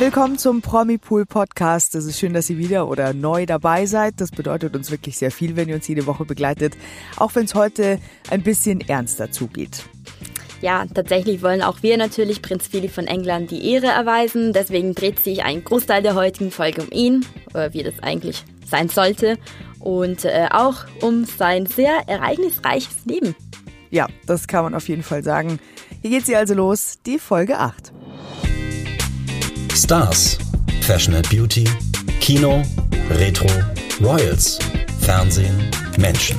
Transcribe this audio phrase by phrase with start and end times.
[0.00, 1.94] Willkommen zum Promi Pool Podcast.
[1.94, 4.14] Es ist schön, dass ihr wieder oder neu dabei seid.
[4.16, 6.74] Das bedeutet uns wirklich sehr viel, wenn ihr uns jede Woche begleitet,
[7.18, 8.00] auch wenn es heute
[8.30, 9.82] ein bisschen ernster zugeht.
[10.62, 14.54] Ja, tatsächlich wollen auch wir natürlich Prinz Philipp von England die Ehre erweisen.
[14.54, 17.26] Deswegen dreht sich ein Großteil der heutigen Folge um ihn,
[17.72, 19.36] wie das eigentlich sein sollte,
[19.80, 23.36] und äh, auch um sein sehr ereignisreiches Leben.
[23.90, 25.58] Ja, das kann man auf jeden Fall sagen.
[26.00, 27.92] Hier geht sie also los, die Folge 8.
[29.74, 30.38] Stars,
[30.82, 31.64] Fashion and Beauty,
[32.20, 32.62] Kino,
[33.10, 33.48] Retro,
[34.00, 34.58] Royals,
[35.00, 36.36] Fernsehen, Menschen.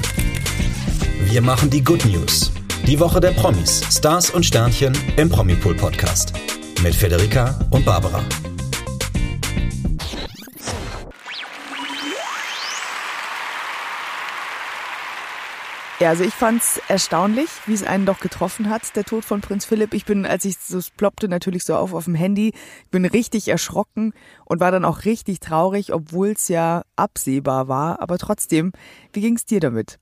[1.25, 2.51] Wir machen die Good News.
[2.85, 6.33] Die Woche der Promis, Stars und Sternchen im Promipool Podcast.
[6.83, 8.23] Mit Federica und Barbara.
[16.01, 19.65] Ja, also ich fand's erstaunlich, wie es einen doch getroffen hat, der Tod von Prinz
[19.65, 19.93] Philipp.
[19.93, 22.53] Ich bin, als ich so ploppte natürlich so auf auf dem Handy,
[22.89, 28.01] bin richtig erschrocken und war dann auch richtig traurig, obwohl es ja absehbar war.
[28.01, 28.71] Aber trotzdem,
[29.13, 29.99] wie ging's dir damit?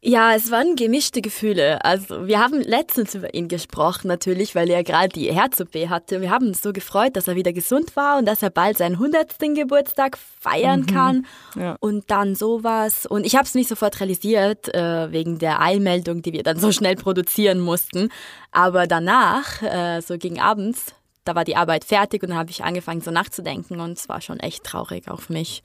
[0.00, 1.84] Ja, es waren gemischte Gefühle.
[1.84, 6.20] Also wir haben letztens über ihn gesprochen natürlich, weil er gerade die Herz-OP hatte.
[6.20, 8.94] Wir haben uns so gefreut, dass er wieder gesund war und dass er bald seinen
[8.94, 9.36] 100.
[9.56, 10.86] Geburtstag feiern mhm.
[10.86, 11.26] kann.
[11.56, 11.76] Ja.
[11.80, 13.06] Und dann sowas.
[13.06, 16.70] Und ich habe es nicht sofort realisiert, äh, wegen der Eilmeldung, die wir dann so
[16.70, 18.10] schnell produzieren mussten.
[18.52, 22.62] Aber danach, äh, so gegen abends, da war die Arbeit fertig und dann habe ich
[22.62, 25.64] angefangen so nachzudenken und es war schon echt traurig auf mich.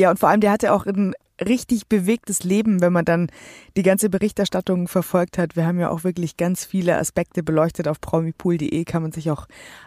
[0.00, 1.14] Ja, und vor allem, der hatte auch ein
[1.46, 3.30] richtig bewegtes Leben, wenn man dann
[3.76, 5.56] die ganze Berichterstattung verfolgt hat.
[5.56, 9.46] Wir haben ja auch wirklich ganz viele Aspekte beleuchtet auf promipool.de, kann man sich auch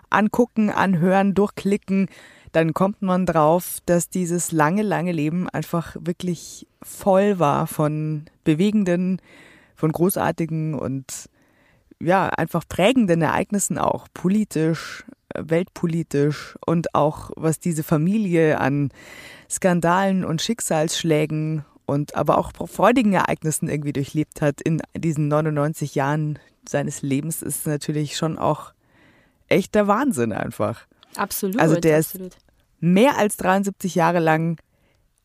[0.10, 2.08] angucken, anhören, durchklicken.
[2.52, 9.22] Dann kommt man drauf, dass dieses lange, lange Leben einfach wirklich voll war von bewegenden,
[9.76, 11.30] von großartigen und
[12.00, 15.06] ja, einfach prägenden Ereignissen auch, politisch,
[15.40, 18.90] weltpolitisch und auch was diese Familie an
[19.50, 26.40] Skandalen und Schicksalsschlägen und aber auch freudigen Ereignissen irgendwie durchlebt hat in diesen 99 Jahren
[26.68, 28.74] seines Lebens, ist natürlich schon auch
[29.48, 30.88] echter Wahnsinn einfach.
[31.16, 31.60] Absolut.
[31.60, 32.34] Also der absolut.
[32.34, 32.38] ist
[32.80, 34.58] mehr als 73 Jahre lang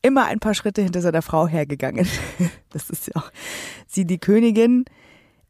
[0.01, 2.07] immer ein paar Schritte hinter seiner Frau hergegangen.
[2.73, 3.29] Das ist ja auch
[3.85, 4.85] sie die Königin,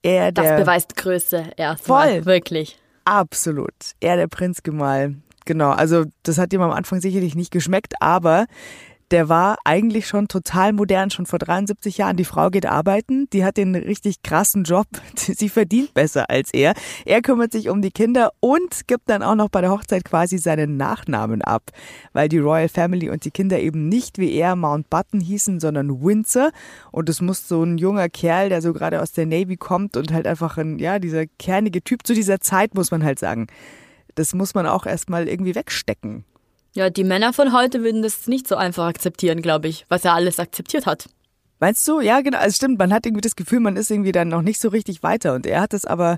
[0.01, 2.15] er Das beweist Größe erstmal.
[2.15, 2.25] Voll.
[2.25, 2.79] Wirklich.
[3.05, 3.73] Absolut.
[3.99, 5.15] Er der Prinzgemahl.
[5.45, 8.45] Genau, also das hat ihm am Anfang sicherlich nicht geschmeckt, aber
[9.11, 12.15] der war eigentlich schon total modern, schon vor 73 Jahren.
[12.15, 16.73] Die Frau geht arbeiten, die hat den richtig krassen Job, sie verdient besser als er.
[17.05, 20.37] Er kümmert sich um die Kinder und gibt dann auch noch bei der Hochzeit quasi
[20.37, 21.63] seinen Nachnamen ab,
[22.13, 26.51] weil die Royal Family und die Kinder eben nicht wie er Mountbatten hießen, sondern Windsor.
[26.91, 30.13] Und es muss so ein junger Kerl, der so gerade aus der Navy kommt und
[30.13, 33.47] halt einfach ein, ja, dieser kernige Typ zu dieser Zeit, muss man halt sagen.
[34.15, 36.25] Das muss man auch erstmal irgendwie wegstecken.
[36.73, 40.13] Ja, die Männer von heute würden das nicht so einfach akzeptieren, glaube ich, was er
[40.13, 41.09] alles akzeptiert hat.
[41.59, 41.99] Meinst du?
[41.99, 42.39] Ja, genau.
[42.39, 45.03] Also stimmt, man hat irgendwie das Gefühl, man ist irgendwie dann noch nicht so richtig
[45.03, 45.35] weiter.
[45.35, 46.17] Und er hat es aber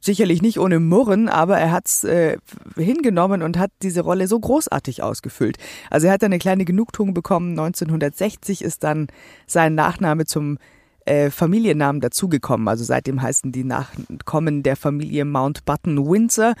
[0.00, 2.36] sicherlich nicht ohne Murren, aber er hat es äh,
[2.76, 5.56] hingenommen und hat diese Rolle so großartig ausgefüllt.
[5.88, 7.50] Also er hat eine kleine Genugtuung bekommen.
[7.50, 9.06] 1960 ist dann
[9.46, 10.58] sein Nachname zum
[11.06, 12.68] äh, Familiennamen dazugekommen.
[12.68, 16.54] Also seitdem heißen die Nachkommen der Familie Mountbatten Windsor.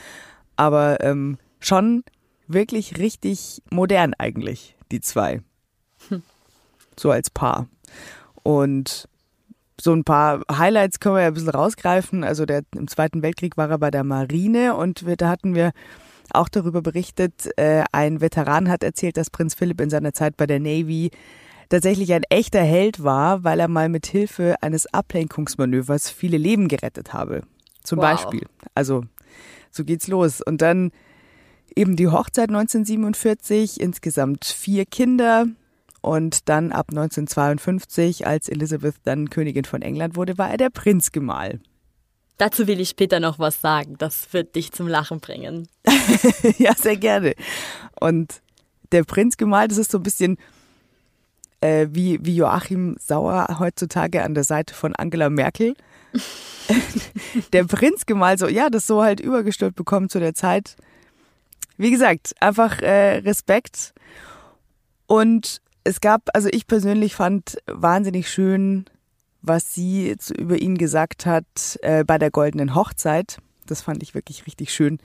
[0.56, 2.02] Aber ähm, schon
[2.48, 5.40] wirklich richtig modern eigentlich, die zwei.
[6.08, 6.22] Hm.
[6.98, 7.68] So als Paar.
[8.42, 9.08] Und
[9.80, 12.24] so ein paar Highlights können wir ja ein bisschen rausgreifen.
[12.24, 15.72] Also der, im Zweiten Weltkrieg war er bei der Marine und wir, da hatten wir
[16.30, 20.46] auch darüber berichtet, äh, ein Veteran hat erzählt, dass Prinz Philipp in seiner Zeit bei
[20.46, 21.10] der Navy
[21.68, 27.12] tatsächlich ein echter Held war, weil er mal mit Hilfe eines Ablenkungsmanövers viele Leben gerettet
[27.12, 27.42] habe.
[27.82, 28.04] Zum wow.
[28.04, 28.46] Beispiel.
[28.74, 29.04] Also
[29.70, 30.40] so geht's los.
[30.40, 30.90] Und dann
[31.76, 35.46] eben die Hochzeit 1947, insgesamt vier Kinder.
[36.00, 41.60] Und dann ab 1952, als Elizabeth dann Königin von England wurde, war er der Prinzgemahl.
[42.38, 43.96] Dazu will ich später noch was sagen.
[43.98, 45.68] Das wird dich zum Lachen bringen.
[46.58, 47.34] ja, sehr gerne.
[47.98, 48.42] Und
[48.92, 50.36] der Prinzgemahl, das ist so ein bisschen
[51.60, 55.74] äh, wie, wie Joachim Sauer heutzutage an der Seite von Angela Merkel.
[57.52, 60.76] der Prinzgemahl, so, ja, das so halt übergestülpt bekommen zu der Zeit
[61.76, 63.94] wie gesagt, einfach äh, Respekt.
[65.06, 68.86] Und es gab, also ich persönlich fand wahnsinnig schön,
[69.42, 73.38] was sie jetzt über ihn gesagt hat äh, bei der goldenen Hochzeit.
[73.66, 74.98] Das fand ich wirklich richtig schön.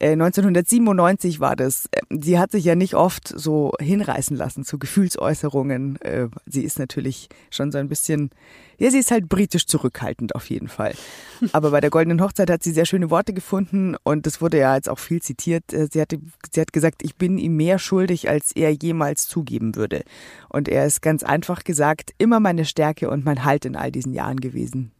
[0.00, 1.88] 1997 war das.
[2.10, 5.98] Sie hat sich ja nicht oft so hinreißen lassen zu Gefühlsäußerungen.
[6.46, 8.30] Sie ist natürlich schon so ein bisschen,
[8.78, 10.94] ja, sie ist halt britisch zurückhaltend auf jeden Fall.
[11.52, 14.74] Aber bei der Goldenen Hochzeit hat sie sehr schöne Worte gefunden und das wurde ja
[14.74, 15.64] jetzt auch viel zitiert.
[15.70, 16.18] Sie, hatte,
[16.52, 20.02] sie hat gesagt, ich bin ihm mehr schuldig, als er jemals zugeben würde.
[20.48, 24.12] Und er ist ganz einfach gesagt immer meine Stärke und mein Halt in all diesen
[24.12, 24.93] Jahren gewesen.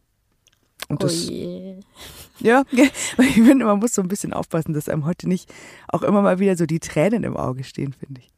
[0.88, 1.80] Und das, oh
[2.40, 5.52] ja, ich finde, man muss so ein bisschen aufpassen, dass einem heute nicht
[5.88, 8.30] auch immer mal wieder so die Tränen im Auge stehen, finde ich.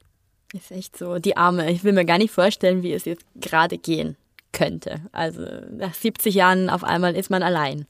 [0.52, 1.70] Ist echt so, die Arme.
[1.70, 4.16] Ich will mir gar nicht vorstellen, wie es jetzt gerade gehen
[4.52, 5.00] könnte.
[5.12, 7.86] Also nach 70 Jahren auf einmal ist man allein.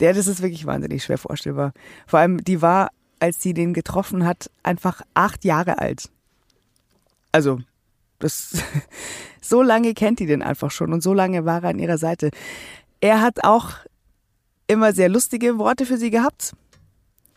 [0.00, 1.72] Ja, das ist wirklich wahnsinnig schwer vorstellbar.
[2.06, 6.10] Vor allem, die war, als sie den getroffen hat, einfach acht Jahre alt.
[7.32, 7.60] Also,
[8.20, 8.62] das,
[9.40, 12.30] so lange kennt die den einfach schon und so lange war er an ihrer Seite.
[13.00, 13.72] Er hat auch
[14.66, 16.52] immer sehr lustige Worte für sie gehabt.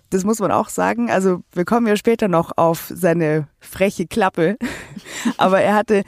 [0.10, 1.10] Das muss man auch sagen.
[1.10, 4.58] Also wir kommen ja später noch auf seine freche Klappe.
[5.38, 6.04] Aber er hatte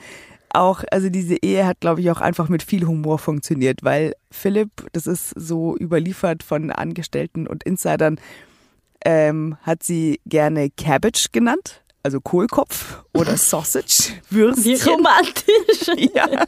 [0.54, 4.70] auch, also diese Ehe hat, glaube ich, auch einfach mit viel Humor funktioniert, weil Philipp,
[4.92, 8.20] das ist so überliefert von Angestellten und Insidern,
[9.04, 14.64] ähm, hat sie gerne Cabbage genannt, also Kohlkopf oder Sausage, Würstchen.
[14.64, 16.12] Wie romantisch.
[16.14, 16.28] Ja.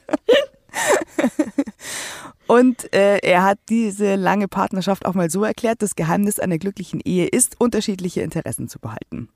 [2.46, 7.00] Und äh, er hat diese lange Partnerschaft auch mal so erklärt, das Geheimnis einer glücklichen
[7.04, 9.28] Ehe ist, unterschiedliche Interessen zu behalten.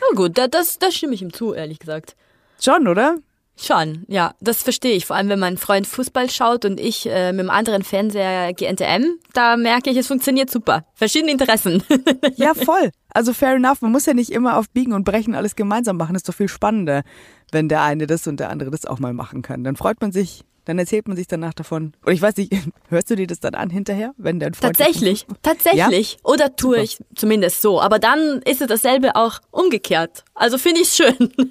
[0.00, 2.16] Na gut, da, das, das stimme ich ihm zu, ehrlich gesagt.
[2.60, 3.18] Schon, oder?
[3.56, 5.06] Schon, ja, das verstehe ich.
[5.06, 9.18] Vor allem, wenn mein Freund Fußball schaut und ich äh, mit einem anderen Fernseher GNTM,
[9.34, 10.84] da merke ich, es funktioniert super.
[10.94, 11.82] Verschiedene Interessen.
[12.36, 12.90] ja, voll.
[13.10, 13.82] Also fair enough.
[13.82, 16.14] Man muss ja nicht immer auf Biegen und Brechen alles gemeinsam machen.
[16.14, 17.02] Das ist doch viel spannender,
[17.52, 19.62] wenn der eine das und der andere das auch mal machen kann.
[19.64, 21.92] Dann freut man sich dann erzählt man sich danach davon.
[22.04, 22.52] Und ich weiß nicht,
[22.88, 24.76] hörst du dir das dann an hinterher, wenn dein Freund.
[24.76, 26.12] Tatsächlich, tatsächlich.
[26.12, 26.18] Ja?
[26.24, 26.82] Oder tue Super.
[26.82, 27.80] ich zumindest so.
[27.80, 30.24] Aber dann ist es dasselbe auch umgekehrt.
[30.34, 31.32] Also finde ich es schön.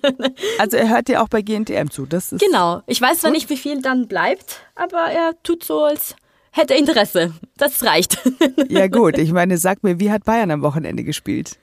[0.60, 2.06] Also er hört dir auch bei GNTM zu.
[2.06, 2.82] Das ist genau.
[2.86, 6.16] Ich weiß zwar nicht, wie viel dann bleibt, aber er tut so, als
[6.52, 7.34] hätte Interesse.
[7.58, 8.20] Das reicht.
[8.70, 11.58] Ja gut, ich meine, sag mir, wie hat Bayern am Wochenende gespielt?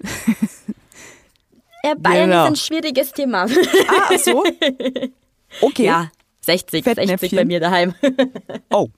[1.84, 2.44] Ja, Bayern genau.
[2.44, 3.46] ist ein schwieriges Thema.
[3.88, 4.44] Ah, so?
[5.62, 5.86] Okay.
[5.86, 6.10] Ja,
[6.48, 7.94] 60, 60 bei mir daheim.
[8.70, 8.88] Oh,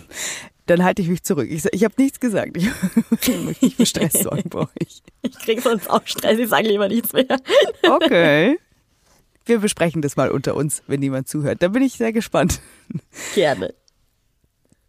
[0.66, 1.48] dann halte ich mich zurück.
[1.50, 2.56] Ich, ich habe nichts gesagt.
[2.56, 2.68] Ich,
[3.60, 5.02] ich für Stress sorgen bei euch.
[5.22, 7.26] Ich kriege sonst auch Stress, ich sage lieber nichts mehr.
[7.82, 8.58] Okay.
[9.44, 11.62] Wir besprechen das mal unter uns, wenn niemand zuhört.
[11.62, 12.60] Da bin ich sehr gespannt.
[13.34, 13.74] Gerne.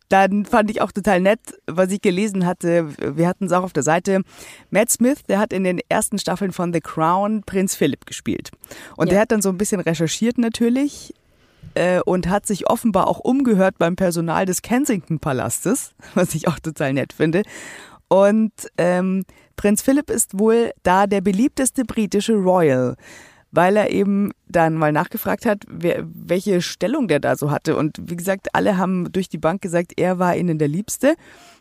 [0.10, 2.90] Dann fand ich auch total nett, was ich gelesen hatte.
[2.98, 4.22] Wir hatten es auch auf der Seite.
[4.70, 8.52] Matt Smith, der hat in den ersten Staffeln von The Crown Prinz Philip gespielt.
[8.96, 9.14] Und ja.
[9.14, 11.14] der hat dann so ein bisschen recherchiert natürlich
[11.78, 16.94] äh, und hat sich offenbar auch umgehört beim Personal des Kensington-Palastes, was ich auch total
[16.94, 17.44] nett finde.
[18.10, 19.26] Und ähm,
[19.56, 22.96] Prinz Philipp ist wohl da der beliebteste britische Royal,
[23.52, 27.76] weil er eben dann mal nachgefragt hat, wer, welche Stellung der da so hatte.
[27.76, 31.16] Und wie gesagt, alle haben durch die Bank gesagt, er war ihnen der Liebste.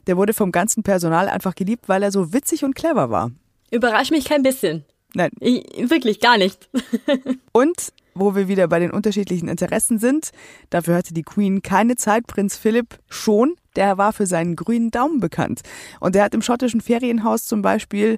[0.07, 3.33] Der wurde vom ganzen Personal einfach geliebt, weil er so witzig und clever war.
[3.71, 4.85] Überrascht mich kein bisschen.
[5.15, 5.31] Nein.
[5.41, 6.69] Ich, wirklich gar nicht.
[7.53, 10.31] und wo wir wieder bei den unterschiedlichen Interessen sind.
[10.71, 12.27] Dafür hatte die Queen keine Zeit.
[12.27, 13.55] Prinz Philipp schon.
[13.77, 15.61] Der war für seinen grünen Daumen bekannt.
[16.01, 18.17] Und der hat im schottischen Ferienhaus zum Beispiel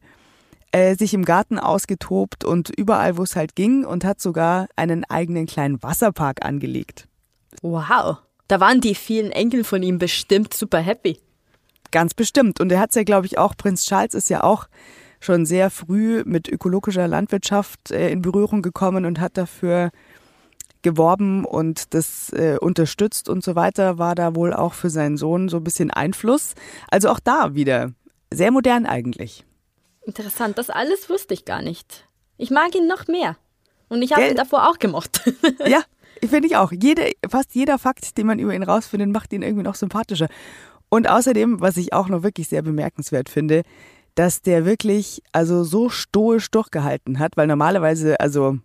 [0.73, 5.05] äh, sich im Garten ausgetobt und überall, wo es halt ging und hat sogar einen
[5.05, 7.09] eigenen kleinen Wasserpark angelegt.
[7.63, 8.19] Wow.
[8.49, 11.19] Da waren die vielen Enkel von ihm bestimmt super happy.
[11.91, 12.61] Ganz bestimmt.
[12.61, 14.69] Und er hat es ja, glaube ich, auch, Prinz Charles ist ja auch
[15.21, 19.91] schon sehr früh mit ökologischer Landwirtschaft äh, in Berührung gekommen und hat dafür
[20.83, 25.49] geworben und das äh, unterstützt und so weiter, war da wohl auch für seinen Sohn
[25.49, 26.55] so ein bisschen Einfluss.
[26.91, 27.93] Also auch da wieder
[28.33, 29.45] sehr modern eigentlich.
[30.03, 32.09] Interessant, das alles wusste ich gar nicht.
[32.37, 33.37] Ich mag ihn noch mehr.
[33.89, 35.21] Und ich habe ihn davor auch gemocht.
[35.67, 35.83] ja,
[36.21, 36.73] finde ich auch.
[36.73, 40.29] Jede, fast jeder Fakt, den man über ihn rausfindet, macht ihn irgendwie noch sympathischer.
[40.89, 43.63] Und außerdem, was ich auch noch wirklich sehr bemerkenswert finde,
[44.19, 48.59] dass der wirklich also so stoisch durchgehalten hat, weil normalerweise, also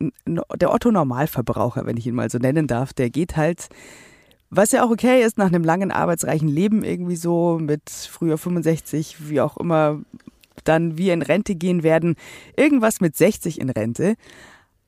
[0.00, 3.68] der Otto Normalverbraucher, wenn ich ihn mal so nennen darf, der geht halt,
[4.50, 9.28] was ja auch okay ist, nach einem langen arbeitsreichen Leben irgendwie so mit früher 65,
[9.28, 10.00] wie auch immer,
[10.64, 12.16] dann wir in Rente gehen werden,
[12.56, 14.16] irgendwas mit 60 in Rente.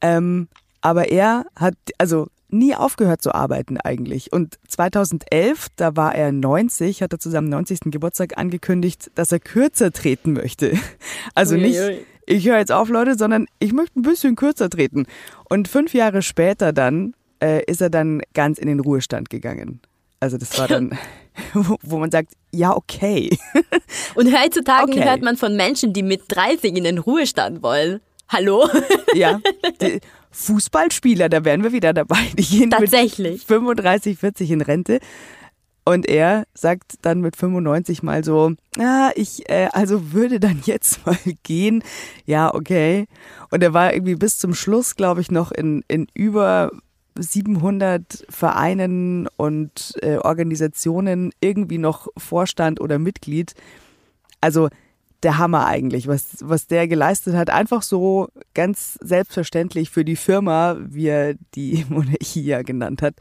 [0.01, 0.49] Ähm,
[0.81, 4.33] aber er hat, also nie aufgehört zu arbeiten eigentlich.
[4.33, 7.81] Und 2011, da war er 90, hat er zu seinem 90.
[7.87, 10.73] Geburtstag angekündigt, dass er kürzer treten möchte.
[11.35, 11.78] Also nicht,
[12.26, 15.07] ich höre jetzt auf, Leute, sondern ich möchte ein bisschen kürzer treten.
[15.49, 19.81] Und fünf Jahre später dann äh, ist er dann ganz in den Ruhestand gegangen.
[20.21, 20.99] Also das war dann,
[21.55, 23.37] wo, wo man sagt, ja, okay.
[24.14, 25.05] Und heutzutage Okay.
[25.05, 28.00] hört man von Menschen, die mit 30 in den Ruhestand wollen.
[28.28, 28.69] Hallo?
[29.14, 29.40] Ja,
[29.81, 30.00] die
[30.31, 32.19] Fußballspieler, da wären wir wieder dabei.
[32.39, 33.41] Die gehen Tatsächlich.
[33.41, 35.01] mit 35, 40 in Rente.
[35.85, 41.07] Und er sagt dann mit 95 mal so, ja, ich äh, also würde dann jetzt
[41.07, 41.83] mal gehen.
[42.27, 43.07] Ja, okay.
[43.51, 46.71] Und er war irgendwie bis zum Schluss, glaube ich, noch in, in über
[47.19, 53.55] 700 Vereinen und äh, Organisationen irgendwie noch Vorstand oder Mitglied.
[54.43, 54.69] Also
[55.23, 57.51] der Hammer eigentlich, was, was der geleistet hat.
[57.51, 63.15] Einfach so ganz selbstverständlich für die Firma, wie er die Monarchie ja genannt hat,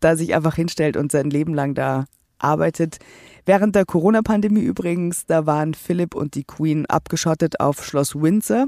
[0.00, 2.06] da sich einfach hinstellt und sein Leben lang da
[2.38, 2.98] arbeitet.
[3.46, 8.66] Während der Corona-Pandemie übrigens, da waren Philipp und die Queen abgeschottet auf Schloss Windsor.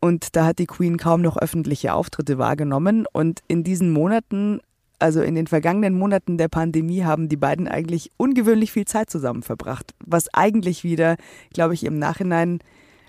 [0.00, 3.06] Und da hat die Queen kaum noch öffentliche Auftritte wahrgenommen.
[3.12, 4.60] Und in diesen Monaten,
[4.98, 9.42] also in den vergangenen Monaten der Pandemie, haben die beiden eigentlich ungewöhnlich viel Zeit zusammen
[9.42, 9.94] verbracht.
[10.04, 11.16] Was eigentlich wieder,
[11.52, 12.60] glaube ich, im Nachhinein,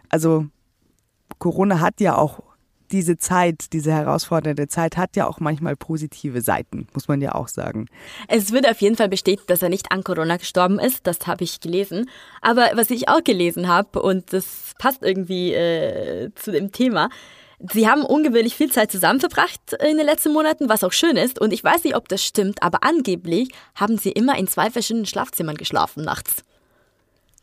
[0.09, 0.45] also
[1.39, 2.41] Corona hat ja auch
[2.91, 7.47] diese Zeit, diese herausfordernde Zeit hat ja auch manchmal positive Seiten, muss man ja auch
[7.47, 7.87] sagen.
[8.27, 11.05] Es wird auf jeden Fall bestätigt, dass er nicht an Corona gestorben ist.
[11.05, 12.09] Das habe ich gelesen.
[12.41, 17.09] Aber was ich auch gelesen habe, und das passt irgendwie äh, zu dem Thema,
[17.71, 21.39] sie haben ungewöhnlich viel Zeit zusammen verbracht in den letzten Monaten, was auch schön ist.
[21.39, 25.05] Und ich weiß nicht, ob das stimmt, aber angeblich haben sie immer in zwei verschiedenen
[25.05, 26.43] Schlafzimmern geschlafen nachts.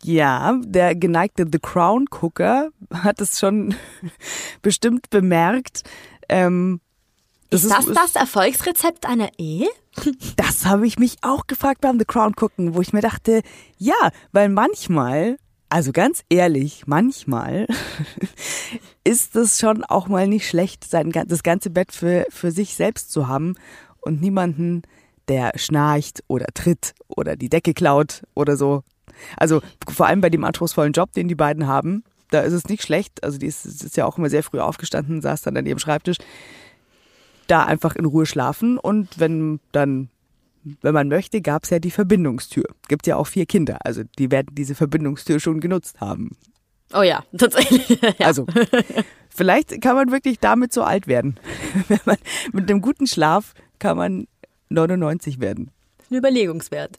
[0.03, 3.75] Ja, der geneigte The Crown Gucker hat es schon
[4.63, 5.83] bestimmt bemerkt.
[6.29, 6.81] Ähm,
[7.51, 9.69] ist das das Erfolgsrezept einer Ehe?
[10.37, 13.43] Das habe ich mich auch gefragt beim The Crown gucken, wo ich mir dachte,
[13.79, 13.95] ja,
[14.33, 15.37] weil manchmal,
[15.69, 17.67] also ganz ehrlich, manchmal
[19.05, 23.11] ist es schon auch mal nicht schlecht, sein, das ganze Bett für, für sich selbst
[23.11, 23.55] zu haben
[24.01, 24.83] und niemanden,
[25.29, 28.83] der schnarcht oder tritt oder die Decke klaut oder so.
[29.37, 32.83] Also vor allem bei dem anspruchsvollen Job, den die beiden haben, da ist es nicht
[32.83, 33.25] schlecht.
[33.25, 36.19] Also die ist, ist ja auch immer sehr früh aufgestanden, saß dann an ihrem Schreibtisch
[37.47, 40.09] da einfach in Ruhe schlafen und wenn dann,
[40.83, 42.65] wenn man möchte, gab es ja die Verbindungstür.
[42.89, 46.37] Gibt ja auch vier Kinder, also die werden diese Verbindungstür schon genutzt haben.
[46.93, 48.01] Oh ja, tatsächlich.
[48.01, 48.27] ja.
[48.27, 48.47] Also
[49.29, 51.39] vielleicht kann man wirklich damit so alt werden.
[51.89, 52.17] Wenn man,
[52.53, 54.27] mit einem guten Schlaf kann man
[54.69, 55.71] 99 werden.
[56.11, 56.99] Ein Überlegungswert.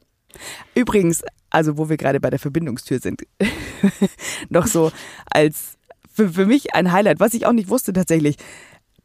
[0.76, 3.24] Übrigens, also wo wir gerade bei der Verbindungstür sind,
[4.50, 4.92] noch so
[5.26, 5.78] als
[6.14, 8.38] für, für mich ein Highlight, was ich auch nicht wusste tatsächlich,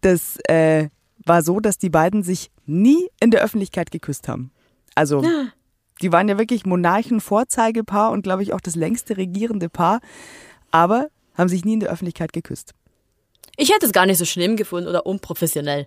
[0.00, 0.88] das äh,
[1.25, 4.50] war so, dass die beiden sich nie in der Öffentlichkeit geküsst haben.
[4.95, 5.25] Also
[6.00, 10.00] die waren ja wirklich Monarchen-Vorzeigepaar und glaube ich auch das längste regierende Paar,
[10.71, 12.75] aber haben sich nie in der Öffentlichkeit geküsst.
[13.57, 15.87] Ich hätte es gar nicht so schlimm gefunden oder unprofessionell.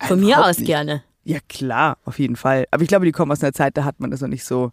[0.00, 0.66] Von mir aus nicht.
[0.66, 1.04] gerne.
[1.22, 2.66] Ja klar, auf jeden Fall.
[2.70, 4.72] Aber ich glaube, die kommen aus einer Zeit, da hat man das noch nicht so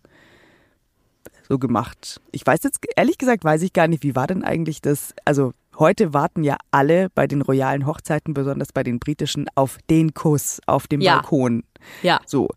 [1.48, 2.22] so gemacht.
[2.32, 5.14] Ich weiß jetzt ehrlich gesagt, weiß ich gar nicht, wie war denn eigentlich das?
[5.26, 10.14] Also heute warten ja alle bei den royalen Hochzeiten, besonders bei den britischen, auf den
[10.14, 11.16] Kuss auf dem Ja.
[11.16, 11.64] Balkon.
[12.04, 12.20] Ja.
[12.26, 12.50] So.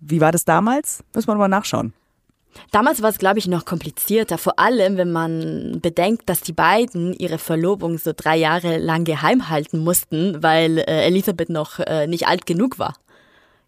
[0.00, 1.04] Wie war das damals?
[1.14, 1.92] Müssen wir mal nachschauen.
[2.72, 7.14] Damals war es, glaube ich, noch komplizierter, vor allem wenn man bedenkt, dass die beiden
[7.14, 12.26] ihre Verlobung so drei Jahre lang geheim halten mussten, weil äh, Elisabeth noch äh, nicht
[12.26, 12.94] alt genug war.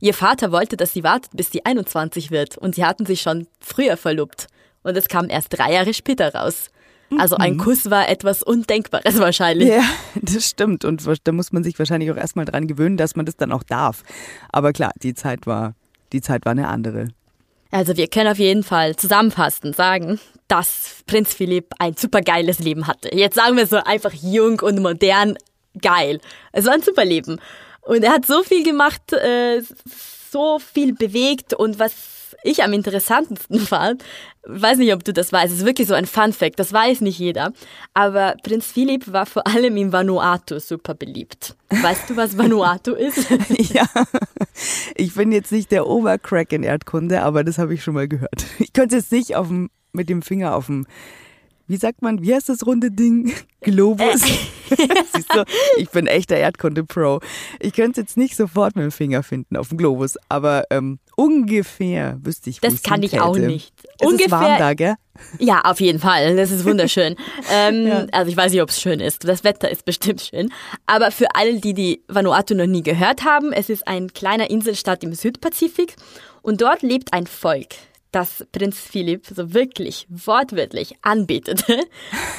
[0.01, 3.47] Ihr Vater wollte, dass sie wartet, bis sie 21 wird und sie hatten sich schon
[3.61, 4.49] früher verlobt.
[4.83, 6.71] Und es kam erst drei Jahre später raus.
[7.19, 9.69] Also ein Kuss war etwas Undenkbares wahrscheinlich.
[9.69, 9.83] Ja,
[10.23, 10.85] das stimmt.
[10.85, 13.63] Und da muss man sich wahrscheinlich auch erstmal dran gewöhnen, dass man das dann auch
[13.63, 14.03] darf.
[14.51, 15.75] Aber klar, die Zeit war,
[16.13, 17.09] die Zeit war eine andere.
[17.71, 22.87] Also wir können auf jeden Fall zusammenfassend sagen, dass Prinz Philipp ein super geiles Leben
[22.87, 23.15] hatte.
[23.17, 25.39] Jetzt sagen wir so einfach jung und modern,
[25.81, 26.21] geil.
[26.53, 27.41] Es war ein super Leben.
[27.81, 29.63] Und er hat so viel gemacht, äh,
[30.31, 31.93] so viel bewegt und was
[32.43, 34.05] ich am interessantesten fand,
[34.47, 37.01] weiß nicht, ob du das weißt, es ist wirklich so ein Fun Fact, das weiß
[37.01, 37.53] nicht jeder,
[37.95, 41.57] aber Prinz Philipp war vor allem in Vanuatu super beliebt.
[41.71, 43.29] Weißt du, was Vanuatu ist?
[43.73, 43.87] Ja,
[44.97, 48.45] ich bin jetzt nicht der Obercrack in Erdkunde, aber das habe ich schon mal gehört.
[48.59, 50.87] Ich könnte jetzt nicht auf dem, mit dem Finger auf dem,
[51.73, 53.33] wie sagt man, wie heißt das runde Ding?
[53.63, 54.21] Globus.
[54.69, 55.43] Siehst du,
[55.79, 57.21] ich bin echter Erdkunde-Pro.
[57.61, 60.99] Ich könnte es jetzt nicht sofort mit dem Finger finden auf dem Globus, aber ähm,
[61.17, 63.73] ungefähr wüsste ich, wo Das kann ich auch nicht.
[63.99, 64.95] Es ist warm Ungefähr- da, gell?
[65.39, 66.37] Ja, auf jeden Fall.
[66.37, 67.17] Das ist wunderschön.
[67.51, 68.07] ähm, Ja.
[68.13, 69.27] Also ich weiß nicht, ob es schön ist.
[69.27, 70.53] Das Wetter ist bestimmt schön.
[70.85, 75.03] Aber für alle, die die Vanuatu noch nie gehört haben, es ist ein kleiner Inselstaat
[75.05, 75.97] im Südpazifik
[76.43, 77.69] und dort lebt ein Volk.
[78.13, 81.81] Dass Prinz Philipp so wirklich wortwörtlich anbetete.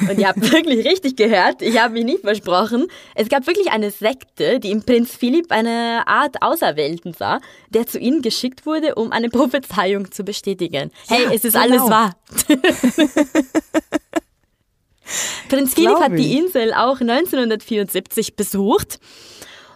[0.08, 2.86] Und ihr habt wirklich richtig gehört, ich habe mich nicht versprochen.
[3.14, 7.98] Es gab wirklich eine Sekte, die im Prinz Philipp eine Art Auserwählten sah, der zu
[7.98, 10.90] ihnen geschickt wurde, um eine Prophezeiung zu bestätigen.
[11.08, 11.64] Hey, ja, es ist genau.
[11.64, 12.16] alles wahr.
[15.48, 18.98] Prinz Philipp hat die Insel auch 1974 besucht.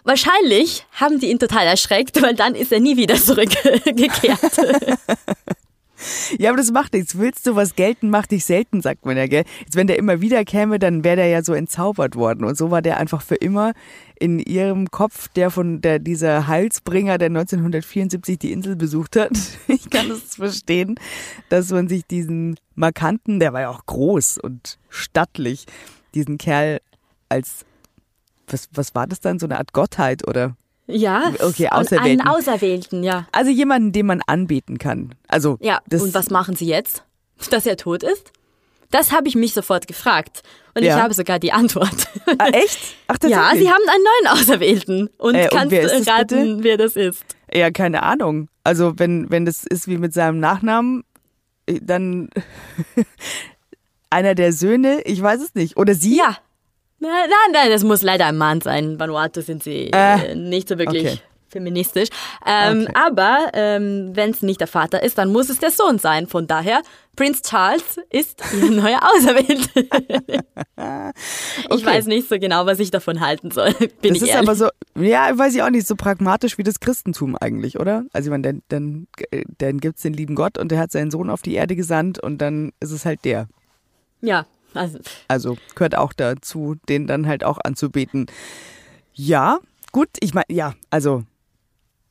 [0.03, 4.39] Wahrscheinlich haben die ihn total erschreckt, weil dann ist er nie wieder zurückgekehrt.
[6.37, 7.17] Ja, aber das macht nichts.
[7.17, 9.43] Willst du was gelten, mach dich selten, sagt man ja, gell?
[9.59, 12.45] Jetzt, wenn der immer wieder käme, dann wäre der ja so entzaubert worden.
[12.45, 13.73] Und so war der einfach für immer
[14.19, 19.31] in ihrem Kopf, der von der, dieser Heilsbringer, der 1974 die Insel besucht hat.
[19.67, 20.95] Ich kann es verstehen,
[21.47, 25.65] dass man sich diesen markanten, der war ja auch groß und stattlich,
[26.13, 26.81] diesen Kerl
[27.29, 27.65] als,
[28.47, 30.57] was, was war das dann, so eine Art Gottheit oder?
[30.89, 32.21] Ja, okay, Auserwählten.
[32.21, 33.27] einen Auserwählten, ja.
[33.31, 35.15] Also jemanden, den man anbeten kann.
[35.27, 35.79] Also ja.
[35.91, 37.03] und was machen Sie jetzt,
[37.49, 38.31] dass er tot ist?
[38.91, 40.41] Das habe ich mich sofort gefragt
[40.73, 40.95] und ja.
[40.95, 42.07] ich habe sogar die Antwort.
[42.39, 42.79] Ah, echt?
[43.07, 46.63] Ach, ja, Sie haben einen neuen Auserwählten und äh, kannst und raten, bitte?
[46.63, 47.23] wer das ist.
[47.53, 48.49] Ja, keine Ahnung.
[48.63, 51.03] Also wenn wenn das ist wie mit seinem Nachnamen,
[51.67, 52.29] äh, dann
[54.09, 55.77] einer der Söhne, ich weiß es nicht.
[55.77, 56.17] Oder Sie?
[56.17, 56.37] Ja.
[56.99, 58.91] Nein, nein, nein, das muss leider ein Mann sein.
[58.91, 61.19] In Vanuatu sind sie äh, nicht so wirklich okay.
[61.47, 62.09] feministisch.
[62.45, 62.93] Ähm, okay.
[62.93, 66.27] Aber ähm, wenn es nicht der Vater ist, dann muss es der Sohn sein.
[66.27, 66.81] Von daher,
[67.15, 69.87] Prinz Charles ist ihr neuer Auserwählte.
[70.75, 71.11] okay.
[71.73, 73.73] Ich weiß nicht so genau, was ich davon halten soll.
[74.01, 74.49] Bin das ich ist ehrlich.
[74.49, 78.03] aber so, ja, weiß ich auch nicht, so pragmatisch wie das Christentum eigentlich, oder?
[78.11, 79.07] Also ich meine, dann, dann,
[79.57, 82.19] dann gibt es den lieben Gott und der hat seinen Sohn auf die Erde gesandt
[82.19, 83.47] und dann ist es halt der.
[84.21, 88.27] Ja, also, also gehört auch dazu, den dann halt auch anzubeten.
[89.13, 89.59] Ja,
[89.91, 91.23] gut, ich meine, ja, also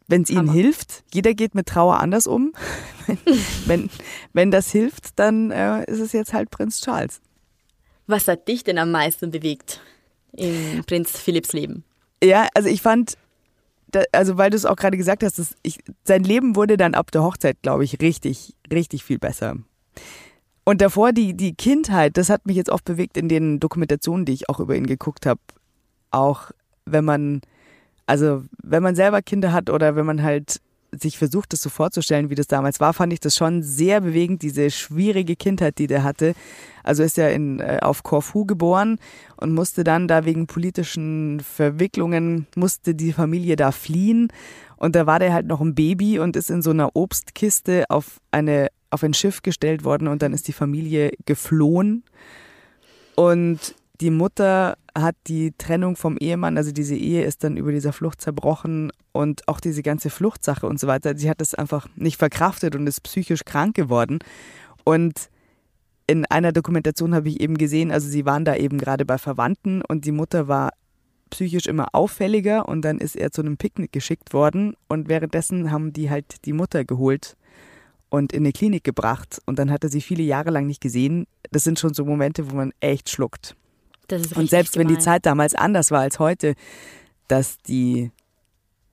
[0.09, 2.55] wenn es ihnen hilft, jeder geht mit Trauer anders um.
[3.07, 3.19] wenn,
[3.67, 3.91] wenn,
[4.33, 7.21] wenn das hilft, dann äh, ist es jetzt halt Prinz Charles.
[8.07, 9.81] Was hat dich denn am meisten bewegt
[10.33, 11.85] in Prinz Philipps Leben?
[12.25, 13.19] Ja, also ich fand,
[13.91, 17.11] da, also weil du es auch gerade gesagt hast, ich, sein Leben wurde dann ab
[17.11, 19.57] der Hochzeit, glaube ich, richtig, richtig viel besser.
[20.69, 24.35] Und davor die, die Kindheit, das hat mich jetzt oft bewegt in den Dokumentationen, die
[24.35, 25.41] ich auch über ihn geguckt habe.
[26.11, 26.51] Auch
[26.85, 27.41] wenn man,
[28.05, 30.61] also wenn man selber Kinder hat oder wenn man halt
[30.93, 34.43] sich versucht, das so vorzustellen, wie das damals war, fand ich das schon sehr bewegend,
[34.43, 36.35] diese schwierige Kindheit, die der hatte.
[36.83, 38.99] Also ist er in, äh, auf Korfu geboren
[39.39, 44.31] und musste dann da wegen politischen Verwicklungen, musste die Familie da fliehen.
[44.77, 48.21] Und da war der halt noch ein Baby und ist in so einer Obstkiste auf
[48.33, 52.05] eine auf ein Schiff gestellt worden und dann ist die Familie geflohen.
[53.14, 57.92] Und die Mutter hat die Trennung vom Ehemann, also diese Ehe ist dann über dieser
[57.92, 61.16] Flucht zerbrochen und auch diese ganze Fluchtsache und so weiter.
[61.16, 64.20] Sie hat das einfach nicht verkraftet und ist psychisch krank geworden.
[64.85, 65.31] Und
[66.07, 69.83] in einer Dokumentation habe ich eben gesehen, also sie waren da eben gerade bei Verwandten
[69.83, 70.70] und die Mutter war
[71.31, 75.92] psychisch immer auffälliger und dann ist er zu einem Picknick geschickt worden und währenddessen haben
[75.92, 77.37] die halt die Mutter geholt
[78.11, 81.27] und in eine Klinik gebracht und dann hat er sie viele Jahre lang nicht gesehen.
[81.51, 83.55] Das sind schon so Momente, wo man echt schluckt.
[84.11, 84.88] und selbst gemein.
[84.88, 86.55] wenn die Zeit damals anders war als heute,
[87.29, 88.11] dass die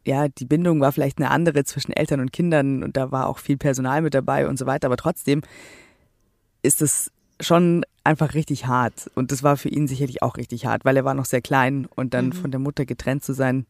[0.08, 3.39] ja, die Bindung war vielleicht eine andere zwischen Eltern und Kindern und da war auch
[3.39, 5.41] viel Personal mit dabei und so weiter, aber trotzdem
[6.62, 10.86] ist es schon einfach richtig hart und das war für ihn sicherlich auch richtig hart,
[10.86, 12.34] weil er war noch sehr klein und dann mhm.
[12.34, 13.65] von der Mutter getrennt zu sein.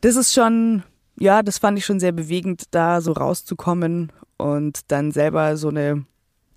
[0.00, 0.82] Das ist schon
[1.20, 6.04] ja, das fand ich schon sehr bewegend, da so rauszukommen und dann selber so eine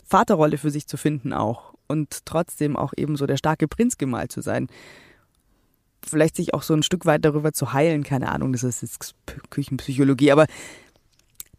[0.04, 4.32] Vaterrolle für sich zu finden auch und trotzdem auch eben so der starke Prinz gemalt
[4.32, 4.67] zu sein.
[6.06, 9.15] Vielleicht sich auch so ein Stück weit darüber zu heilen, keine Ahnung, das ist jetzt
[9.50, 10.48] Küchenpsychologie, aber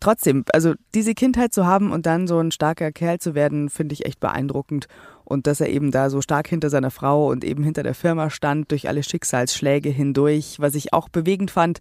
[0.01, 3.95] trotzdem, also diese Kindheit zu haben und dann so ein starker Kerl zu werden, finde
[3.95, 4.87] ich echt beeindruckend.
[5.25, 8.29] Und dass er eben da so stark hinter seiner Frau und eben hinter der Firma
[8.29, 11.81] stand, durch alle Schicksalsschläge hindurch, was ich auch bewegend fand,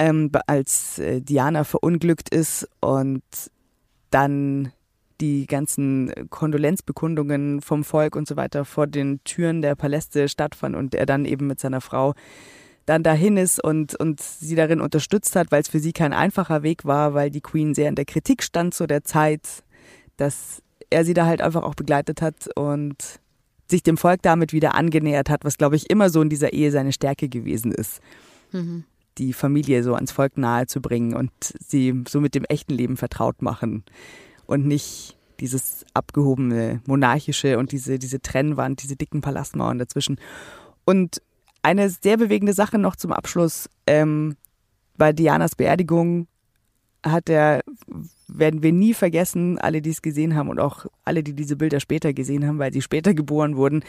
[0.00, 3.22] ähm, als äh, Diana verunglückt ist und
[4.08, 4.72] dann
[5.20, 10.94] die ganzen Kondolenzbekundungen vom Volk und so weiter vor den Türen der Paläste stattfanden und
[10.94, 12.14] er dann eben mit seiner Frau
[12.86, 16.62] dann dahin ist und, und sie darin unterstützt hat, weil es für sie kein einfacher
[16.62, 19.62] Weg war, weil die Queen sehr in der Kritik stand zu der Zeit,
[20.16, 23.20] dass er sie da halt einfach auch begleitet hat und
[23.68, 26.70] sich dem Volk damit wieder angenähert hat, was glaube ich immer so in dieser Ehe
[26.70, 28.00] seine Stärke gewesen ist.
[28.50, 28.84] Mhm
[29.18, 32.96] die Familie so ans Volk nahe zu bringen und sie so mit dem echten Leben
[32.96, 33.84] vertraut machen
[34.46, 40.18] und nicht dieses abgehobene monarchische und diese, diese Trennwand, diese dicken Palastmauern dazwischen.
[40.84, 41.22] Und
[41.62, 43.68] eine sehr bewegende Sache noch zum Abschluss.
[43.86, 44.36] Ähm,
[44.96, 46.26] bei Dianas Beerdigung
[47.04, 47.62] hat er,
[48.28, 51.80] werden wir nie vergessen, alle, die es gesehen haben und auch alle, die diese Bilder
[51.80, 53.82] später gesehen haben, weil sie später geboren wurden.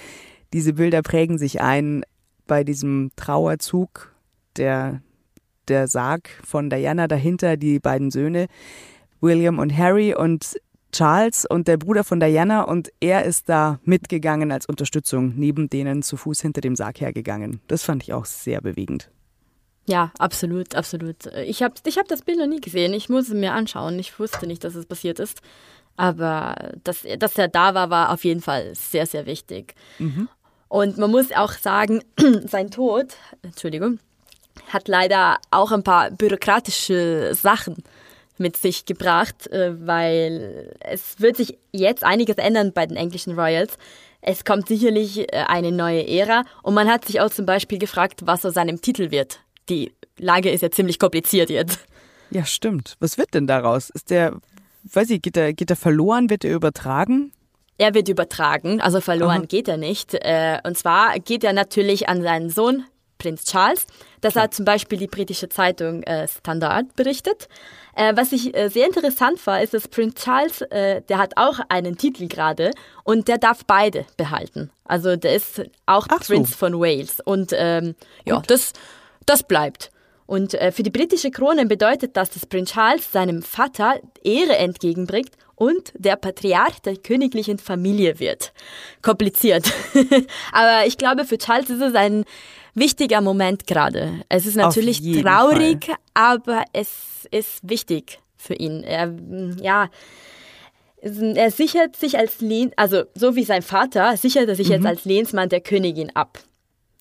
[0.53, 2.03] Diese Bilder prägen sich ein
[2.47, 4.13] bei diesem Trauerzug,
[4.57, 5.01] der,
[5.67, 8.47] der Sarg von Diana dahinter, die beiden Söhne,
[9.19, 10.58] William und Harry und
[10.91, 16.04] Charles und der Bruder von Diana und er ist da mitgegangen als Unterstützung, neben denen
[16.04, 17.62] zu Fuß hinter dem Sarg hergegangen.
[17.67, 19.10] Das fand ich auch sehr bewegend.
[19.88, 21.28] Ja, absolut, absolut.
[21.45, 22.93] Ich habe ich hab das Bild noch nie gesehen.
[22.93, 23.97] Ich muss es mir anschauen.
[24.00, 25.41] Ich wusste nicht, dass es passiert ist.
[25.97, 29.76] Aber dass, dass er da war, war auf jeden Fall sehr, sehr wichtig.
[30.00, 30.30] Mhm.
[30.67, 32.02] Und man muss auch sagen,
[32.47, 34.00] sein Tod, Entschuldigung,
[34.69, 37.83] hat leider auch ein paar bürokratische Sachen
[38.37, 43.77] mit sich gebracht, äh, weil es wird sich jetzt einiges ändern bei den englischen Royals.
[44.21, 48.21] Es kommt sicherlich äh, eine neue Ära und man hat sich auch zum Beispiel gefragt,
[48.25, 49.39] was aus seinem Titel wird.
[49.69, 51.79] Die Lage ist ja ziemlich kompliziert jetzt.
[52.31, 52.95] Ja, stimmt.
[52.99, 53.89] Was wird denn daraus?
[53.89, 54.33] Ist der,
[54.83, 56.29] weiß ich, geht er, geht er verloren?
[56.29, 57.31] Wird er übertragen?
[57.77, 59.45] Er wird übertragen, also verloren Aha.
[59.45, 60.13] geht er nicht.
[60.13, 62.85] Äh, und zwar geht er natürlich an seinen Sohn,
[63.21, 63.86] Prinz Charles.
[64.21, 67.47] Das hat zum Beispiel die britische Zeitung äh, Standard berichtet.
[67.95, 72.27] Äh, was ich sehr interessant war, ist, dass Prinz Charles, der hat auch einen Titel
[72.27, 72.71] gerade
[73.03, 74.71] und der darf beide behalten.
[74.86, 76.57] Also der ist auch Ach Prinz so.
[76.57, 77.19] von Wales.
[77.23, 78.73] Und ähm, ja, das,
[79.25, 79.91] das bleibt.
[80.25, 85.31] Und äh, für die britische Krone bedeutet das, dass Prinz Charles seinem Vater Ehre entgegenbringt
[85.62, 88.52] und der Patriarch der königlichen Familie wird.
[89.04, 89.71] Kompliziert.
[90.52, 92.26] Aber ich glaube, für Charles ist es ein
[92.74, 94.24] wichtiger Moment gerade.
[94.28, 95.95] Es ist natürlich traurig, Fall.
[96.15, 98.82] aber es ist wichtig für ihn.
[98.82, 99.13] Er,
[99.62, 99.89] ja,
[101.02, 104.74] er sichert sich als Lehn, also so wie sein Vater, sichert er sich mhm.
[104.74, 106.39] jetzt als Lehnsmann der Königin ab.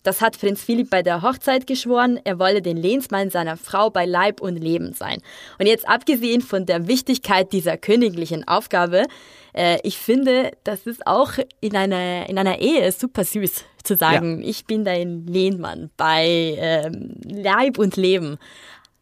[0.02, 4.06] Das hat Prinz Philipp bei der Hochzeit geschworen, er wolle den Lehnsmann seiner Frau bei
[4.06, 5.20] Leib und Leben sein.
[5.58, 9.04] Und jetzt abgesehen von der Wichtigkeit dieser königlichen Aufgabe,
[9.52, 14.40] äh, ich finde, das ist auch in einer, in einer Ehe super süß zu sagen,
[14.40, 14.48] ja.
[14.48, 18.38] ich bin dein Lehnmann bei ähm, Leib und Leben.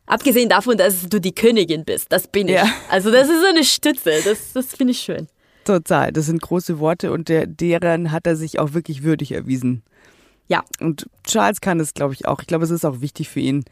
[0.07, 2.55] Abgesehen davon, dass du die Königin bist, das bin ich.
[2.55, 2.67] Ja.
[2.89, 5.29] Also das ist so eine Stütze, das, das finde ich schön.
[5.65, 9.83] Total, das sind große Worte und der, deren hat er sich auch wirklich würdig erwiesen.
[10.49, 10.65] Ja.
[10.81, 12.41] Und Charles kann es, glaube ich, auch.
[12.41, 13.65] Ich glaube, es ist auch wichtig für ihn,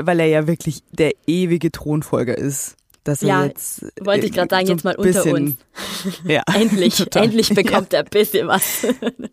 [0.00, 2.76] weil er ja wirklich der ewige Thronfolger ist.
[3.04, 5.56] Dass er ja, jetzt, wollte ich gerade sagen, so jetzt mal unter uns.
[6.24, 7.24] Ja, endlich, total.
[7.24, 7.98] endlich bekommt ja.
[7.98, 8.86] er ein bisschen was.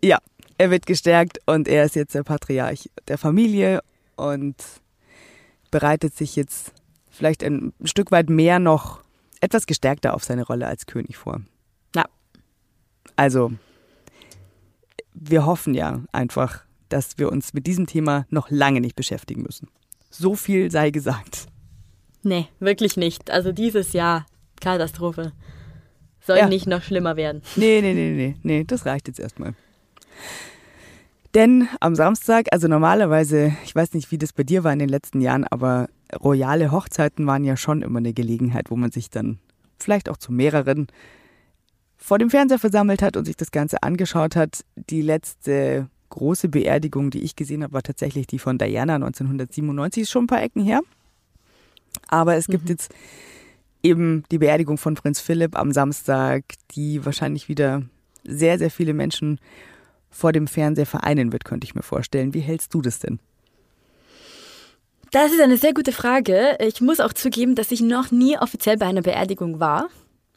[0.04, 0.18] Ja,
[0.58, 3.82] er wird gestärkt und er ist jetzt der Patriarch der Familie
[4.16, 4.56] und
[5.72, 6.74] bereitet sich jetzt
[7.12, 9.02] vielleicht ein Stück weit mehr noch
[9.40, 11.42] etwas gestärkter auf seine Rolle als König vor.
[11.96, 12.06] Ja.
[13.16, 13.52] Also,
[15.20, 19.68] wir hoffen ja einfach, dass wir uns mit diesem Thema noch lange nicht beschäftigen müssen.
[20.10, 21.48] So viel sei gesagt.
[22.24, 23.30] Nee, wirklich nicht.
[23.30, 24.26] Also dieses Jahr
[24.60, 25.34] Katastrophe.
[26.22, 26.48] Soll ja.
[26.48, 27.42] nicht noch schlimmer werden.
[27.56, 29.54] Nee, nee, nee, nee, nee, das reicht jetzt erstmal.
[31.34, 34.90] Denn am Samstag, also normalerweise, ich weiß nicht, wie das bei dir war in den
[34.90, 35.88] letzten Jahren, aber
[36.22, 39.40] royale Hochzeiten waren ja schon immer eine Gelegenheit, wo man sich dann
[39.78, 40.88] vielleicht auch zu mehreren
[42.00, 44.64] vor dem Fernseher versammelt hat und sich das Ganze angeschaut hat.
[44.90, 50.10] Die letzte große Beerdigung, die ich gesehen habe, war tatsächlich die von Diana 1997, ist
[50.10, 50.82] schon ein paar Ecken her.
[52.08, 52.70] Aber es gibt mhm.
[52.70, 52.94] jetzt
[53.84, 57.84] eben die Beerdigung von Prinz Philipp am Samstag, die wahrscheinlich wieder
[58.24, 59.40] sehr, sehr viele Menschen
[60.10, 62.34] vor dem Fernseher vereinen wird, könnte ich mir vorstellen.
[62.34, 63.20] Wie hältst du das denn?
[65.12, 66.58] Das ist eine sehr gute Frage.
[66.60, 69.90] Ich muss auch zugeben, dass ich noch nie offiziell bei einer Beerdigung war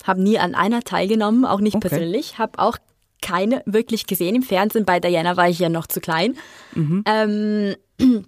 [0.05, 1.89] habe nie an einer teilgenommen, auch nicht okay.
[1.89, 2.79] persönlich, habe auch
[3.21, 4.85] keine wirklich gesehen im Fernsehen.
[4.85, 6.37] Bei Diana war ich ja noch zu klein.
[6.75, 7.05] Mhm.
[7.07, 7.77] Ähm,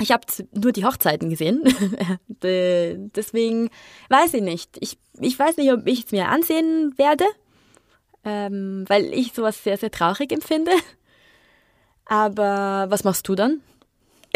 [0.00, 1.62] ich habe nur die Hochzeiten gesehen.
[2.42, 3.70] Deswegen
[4.08, 4.76] weiß ich nicht.
[4.80, 7.24] Ich, ich weiß nicht, ob ich es mir ansehen werde,
[8.24, 10.72] ähm, weil ich sowas sehr, sehr traurig empfinde.
[12.06, 13.60] Aber was machst du dann?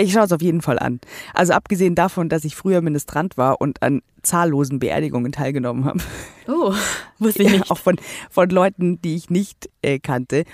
[0.00, 1.00] Ich schaue es auf jeden Fall an.
[1.34, 6.00] Also abgesehen davon, dass ich früher Ministrant war und an zahllosen Beerdigungen teilgenommen habe.
[6.48, 6.72] Oh,
[7.18, 7.64] wusste ich nicht.
[7.66, 7.96] Ja, auch von,
[8.30, 10.44] von Leuten, die ich nicht äh, kannte,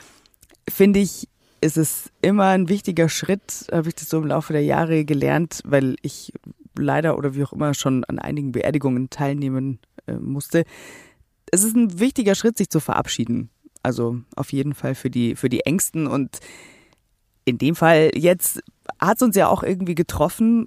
[0.68, 1.28] finde ich,
[1.60, 5.60] ist es immer ein wichtiger Schritt, habe ich das so im Laufe der Jahre gelernt,
[5.64, 6.32] weil ich
[6.76, 10.64] leider oder wie auch immer schon an einigen Beerdigungen teilnehmen äh, musste.
[11.50, 13.50] Es ist ein wichtiger Schritt, sich zu verabschieden.
[13.82, 16.40] Also auf jeden Fall für die, für die Ängsten und
[17.44, 18.60] in dem Fall jetzt
[18.98, 20.66] hat es uns ja auch irgendwie getroffen.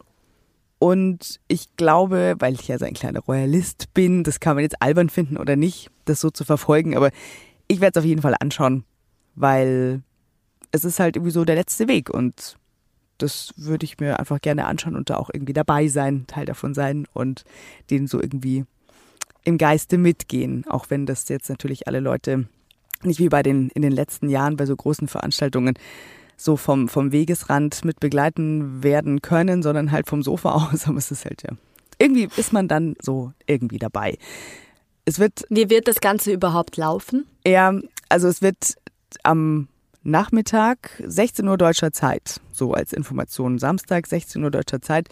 [0.80, 4.82] Und ich glaube, weil ich ja so ein kleiner Royalist bin, das kann man jetzt
[4.82, 7.12] albern finden oder nicht, das so zu verfolgen, aber
[7.68, 8.86] ich werde es auf jeden Fall anschauen,
[9.36, 10.02] weil
[10.72, 12.10] es ist halt irgendwie so der letzte Weg.
[12.10, 12.58] Und
[13.18, 16.74] das würde ich mir einfach gerne anschauen und da auch irgendwie dabei sein, Teil davon
[16.74, 17.44] sein und
[17.90, 18.66] denen so irgendwie
[19.44, 22.48] im Geiste mitgehen, auch wenn das jetzt natürlich alle Leute
[23.04, 25.76] nicht wie bei den in den letzten Jahren bei so großen Veranstaltungen
[26.40, 30.88] so vom, vom Wegesrand mit begleiten werden können, sondern halt vom Sofa aus.
[30.88, 31.56] Aber es ist halt ja.
[31.98, 34.18] Irgendwie ist man dann so irgendwie dabei.
[35.06, 35.46] Es wird.
[35.50, 37.26] Wie wird das Ganze überhaupt laufen?
[37.46, 37.74] Ja,
[38.08, 38.76] also es wird
[39.24, 39.68] am
[40.04, 43.60] Nachmittag 16 Uhr deutscher Zeit, so als Information.
[43.60, 45.10] Samstag 16 Uhr deutscher Zeit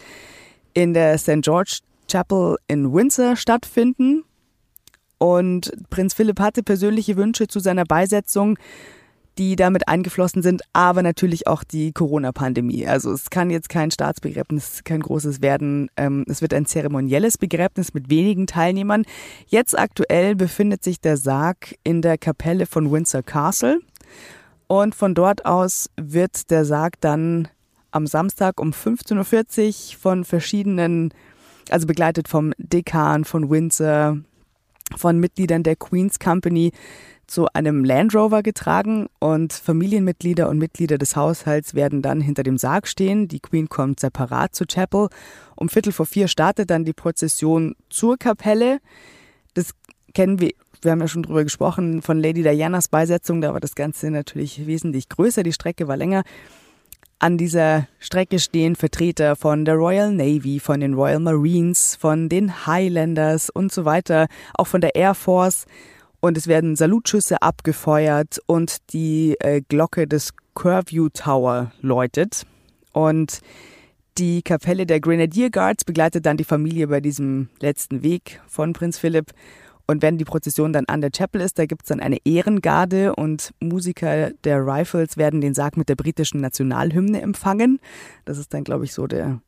[0.74, 1.42] in der St.
[1.42, 4.24] George Chapel in Windsor stattfinden.
[5.18, 8.58] Und Prinz Philipp hatte persönliche Wünsche zu seiner Beisetzung
[9.38, 12.88] die damit eingeflossen sind, aber natürlich auch die Corona-Pandemie.
[12.88, 15.90] Also es kann jetzt kein Staatsbegräbnis, kein großes werden.
[15.96, 19.04] Ähm, es wird ein zeremonielles Begräbnis mit wenigen Teilnehmern.
[19.48, 23.80] Jetzt aktuell befindet sich der Sarg in der Kapelle von Windsor Castle.
[24.68, 27.48] Und von dort aus wird der Sarg dann
[27.92, 31.14] am Samstag um 15.40 Uhr von verschiedenen,
[31.70, 34.18] also begleitet vom Dekan von Windsor,
[34.96, 36.72] von Mitgliedern der Queen's Company,
[37.28, 42.58] zu einem Land Rover getragen und Familienmitglieder und Mitglieder des Haushalts werden dann hinter dem
[42.58, 43.28] Sarg stehen.
[43.28, 45.10] Die Queen kommt separat zur Chapel.
[45.56, 48.80] Um Viertel vor vier startet dann die Prozession zur Kapelle.
[49.54, 49.72] Das
[50.14, 53.42] kennen wir, wir haben ja schon drüber gesprochen, von Lady Dianas Beisetzung.
[53.42, 55.44] Da war das Ganze natürlich wesentlich größer.
[55.44, 56.24] Die Strecke war länger.
[57.20, 62.68] An dieser Strecke stehen Vertreter von der Royal Navy, von den Royal Marines, von den
[62.68, 65.66] Highlanders und so weiter, auch von der Air Force
[66.20, 72.46] und es werden Salutschüsse abgefeuert und die äh, Glocke des Curview Tower läutet.
[72.92, 73.42] Und
[74.18, 78.98] die Kapelle der Grenadier Guards begleitet dann die Familie bei diesem letzten Weg von Prinz
[78.98, 79.32] Philipp.
[79.88, 83.16] Und wenn die Prozession dann an der Chapel ist, da gibt es dann eine Ehrengarde
[83.16, 87.80] und Musiker der Rifles werden den Sarg mit der britischen Nationalhymne empfangen.
[88.26, 89.42] Das ist dann, glaube ich, so der.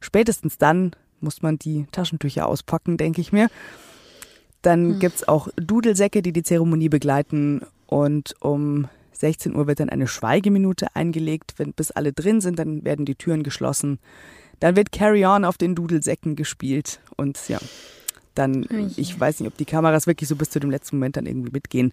[0.00, 3.48] Spätestens dann muss man die Taschentücher auspacken, denke ich mir.
[4.60, 4.98] Dann hm.
[4.98, 7.62] gibt es auch Dudelsäcke, die die Zeremonie begleiten.
[7.86, 11.54] Und um 16 Uhr wird dann eine Schweigeminute eingelegt.
[11.56, 13.98] Wenn bis alle drin sind, dann werden die Türen geschlossen.
[14.60, 17.00] Dann wird Carry On auf den Dudelsäcken gespielt.
[17.16, 17.58] Und ja,
[18.38, 21.26] dann, ich weiß nicht, ob die Kameras wirklich so bis zu dem letzten Moment dann
[21.26, 21.92] irgendwie mitgehen.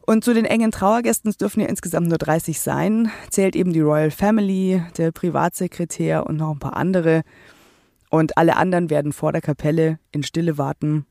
[0.00, 4.10] Und zu den engen Trauergästen, dürfen ja insgesamt nur 30 sein, zählt eben die Royal
[4.10, 7.22] Family, der Privatsekretär und noch ein paar andere.
[8.08, 11.06] Und alle anderen werden vor der Kapelle in Stille warten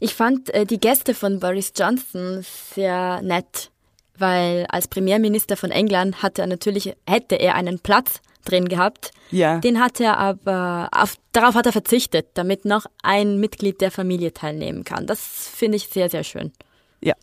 [0.00, 3.70] ich fand äh, die Gäste von Boris Johnson sehr nett,
[4.16, 9.10] weil als Premierminister von England hatte er natürlich, hätte er einen Platz drin gehabt.
[9.30, 9.58] Ja.
[9.58, 14.32] Den hat er aber, auf, darauf hat er verzichtet, damit noch ein Mitglied der Familie
[14.32, 15.06] teilnehmen kann.
[15.06, 15.20] Das
[15.54, 16.52] finde ich sehr, sehr schön.
[17.00, 17.14] Ja,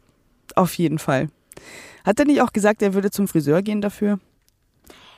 [0.55, 1.29] auf jeden Fall.
[2.03, 4.19] Hat er nicht auch gesagt, er würde zum Friseur gehen dafür?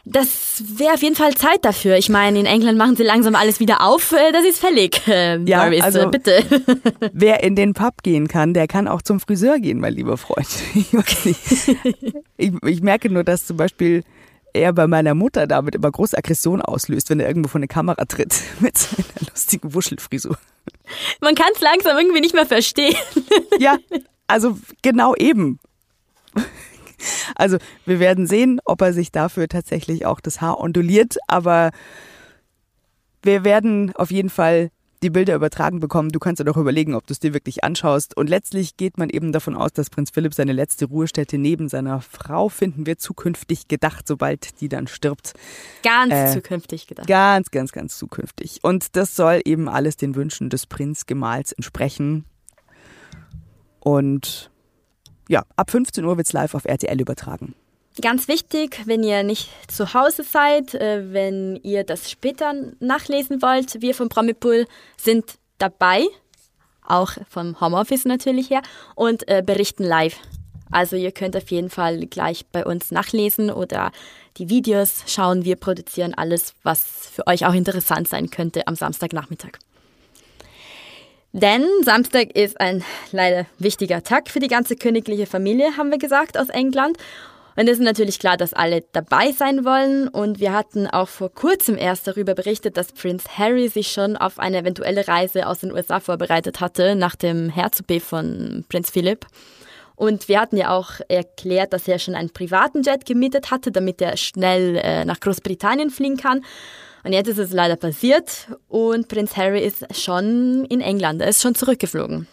[0.09, 1.97] Das wäre auf jeden Fall Zeit dafür.
[1.97, 4.13] Ich meine, in England machen sie langsam alles wieder auf.
[4.13, 5.05] Äh, das ist fällig.
[5.05, 6.43] Äh, ja, Boris, also, bitte.
[7.11, 10.47] Wer in den Pub gehen kann, der kann auch zum Friseur gehen, mein lieber Freund.
[12.37, 14.03] ich, ich merke nur, dass zum Beispiel
[14.57, 18.05] er bei meiner Mutter damit immer große Aggression auslöst, wenn er irgendwo vor eine Kamera
[18.05, 20.37] tritt mit seiner lustigen Wuschelfrisur.
[21.21, 22.95] Man kann es langsam irgendwie nicht mehr verstehen.
[23.59, 23.77] ja,
[24.27, 25.59] also genau eben.
[27.35, 31.71] Also wir werden sehen, ob er sich dafür tatsächlich auch das Haar onduliert, aber
[33.21, 34.71] wir werden auf jeden Fall
[35.03, 36.09] die Bilder übertragen bekommen.
[36.09, 38.17] Du kannst dir doch überlegen, ob du es dir wirklich anschaust.
[38.17, 42.01] Und letztlich geht man eben davon aus, dass Prinz Philipp seine letzte Ruhestätte neben seiner
[42.01, 45.33] Frau finden wird, zukünftig gedacht, sobald die dann stirbt.
[45.83, 47.07] Ganz äh, zukünftig gedacht.
[47.07, 48.59] Ganz, ganz, ganz zukünftig.
[48.63, 52.25] Und das soll eben alles den Wünschen des Prinzgemahls entsprechen.
[53.79, 54.51] Und
[55.29, 57.53] ja, ab 15 Uhr wird es live auf RTL übertragen.
[58.01, 63.81] Ganz wichtig, wenn ihr nicht zu Hause seid, äh, wenn ihr das später nachlesen wollt,
[63.81, 66.05] wir vom Promipool sind dabei,
[66.85, 68.61] auch vom Homeoffice natürlich her,
[68.95, 70.17] und äh, berichten live.
[70.69, 73.91] Also ihr könnt auf jeden Fall gleich bei uns nachlesen oder
[74.37, 75.43] die Videos schauen.
[75.43, 79.53] Wir produzieren alles, was für euch auch interessant sein könnte am Samstagnachmittag.
[81.31, 86.37] Denn Samstag ist ein leider wichtiger Tag für die ganze königliche Familie, haben wir gesagt,
[86.37, 86.97] aus England.
[87.57, 90.07] Und es ist natürlich klar, dass alle dabei sein wollen.
[90.07, 94.37] Und wir hatten auch vor kurzem erst darüber berichtet, dass Prince Harry sich schon auf
[94.37, 99.25] eine eventuelle Reise aus den USA vorbereitet hatte, nach dem Herzogbe von Prinz Philipp.
[99.95, 103.99] Und wir hatten ja auch erklärt, dass er schon einen privaten Jet gemietet hatte, damit
[104.03, 106.45] er schnell äh, nach Großbritannien fliegen kann.
[107.03, 111.41] Und jetzt ist es leider passiert und Prinz Harry ist schon in England, er ist
[111.41, 112.27] schon zurückgeflogen.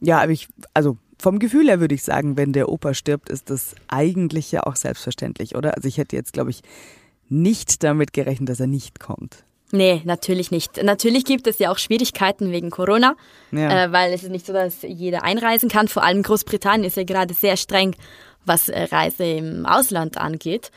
[0.00, 3.50] Ja, aber ich, also vom Gefühl her würde ich sagen, wenn der Opa stirbt, ist
[3.50, 5.76] das eigentlich ja auch selbstverständlich, oder?
[5.76, 6.62] Also ich hätte jetzt, glaube ich,
[7.28, 9.44] nicht damit gerechnet, dass er nicht kommt.
[9.70, 10.82] Nee, natürlich nicht.
[10.82, 13.16] Natürlich gibt es ja auch Schwierigkeiten wegen Corona,
[13.52, 13.84] ja.
[13.84, 15.88] äh, weil es ist nicht so, dass jeder einreisen kann.
[15.88, 17.94] Vor allem Großbritannien ist ja gerade sehr streng,
[18.46, 20.70] was äh, Reise im Ausland angeht.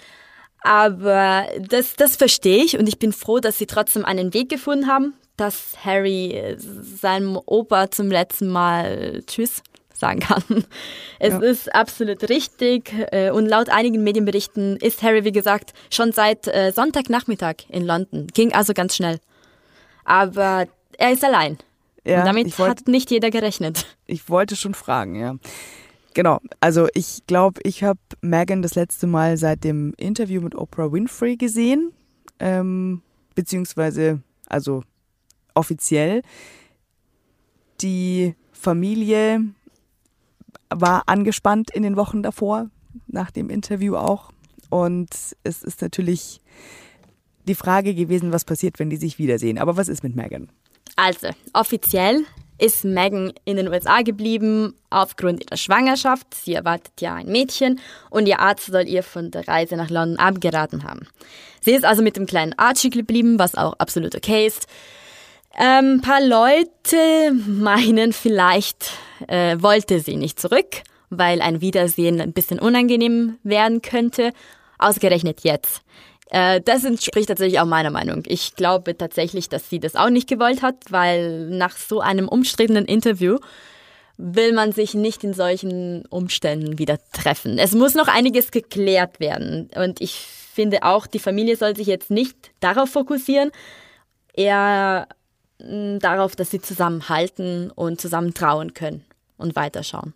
[0.62, 4.88] Aber das, das verstehe ich und ich bin froh, dass sie trotzdem einen Weg gefunden
[4.88, 9.63] haben, dass Harry äh, seinem Opa zum letzten Mal Tschüss
[10.01, 10.43] sagen kann.
[11.19, 11.39] Es ja.
[11.39, 16.71] ist absolut richtig äh, und laut einigen Medienberichten ist Harry, wie gesagt, schon seit äh,
[16.71, 18.27] Sonntagnachmittag in London.
[18.33, 19.19] Ging also ganz schnell.
[20.03, 21.57] Aber er ist allein.
[22.03, 23.85] Ja, damit wollt, hat nicht jeder gerechnet.
[24.07, 25.35] Ich wollte schon fragen, ja.
[26.13, 30.91] Genau, also ich glaube, ich habe Megan das letzte Mal seit dem Interview mit Oprah
[30.91, 31.93] Winfrey gesehen,
[32.39, 33.01] ähm,
[33.35, 34.83] beziehungsweise also
[35.53, 36.21] offiziell.
[37.81, 39.41] Die Familie
[40.73, 42.69] war angespannt in den Wochen davor,
[43.07, 44.31] nach dem Interview auch.
[44.69, 45.10] Und
[45.43, 46.41] es ist natürlich
[47.47, 49.57] die Frage gewesen, was passiert, wenn die sich wiedersehen.
[49.57, 50.49] Aber was ist mit Megan?
[50.95, 52.25] Also, offiziell
[52.62, 56.34] ist Megan in den USA geblieben aufgrund ihrer Schwangerschaft.
[56.36, 57.79] Sie erwartet ja ein Mädchen
[58.12, 61.07] und ihr Arzt soll ihr von der Reise nach London abgeraten haben.
[61.60, 64.67] Sie ist also mit dem kleinen Archie geblieben, was auch absolut okay ist.
[65.53, 68.91] Ein ähm, paar Leute meinen vielleicht,
[69.27, 74.31] äh, wollte sie nicht zurück, weil ein Wiedersehen ein bisschen unangenehm werden könnte.
[74.79, 75.81] Ausgerechnet jetzt.
[76.29, 78.23] Äh, das entspricht tatsächlich auch meiner Meinung.
[78.27, 82.85] Ich glaube tatsächlich, dass sie das auch nicht gewollt hat, weil nach so einem umstrittenen
[82.85, 83.37] Interview
[84.17, 87.57] will man sich nicht in solchen Umständen wieder treffen.
[87.57, 89.69] Es muss noch einiges geklärt werden.
[89.75, 90.13] Und ich
[90.53, 93.51] finde auch, die Familie soll sich jetzt nicht darauf fokussieren,
[94.33, 95.07] eher
[96.00, 99.04] darauf, dass sie zusammenhalten und zusammen trauen können
[99.38, 100.13] und weiterschauen.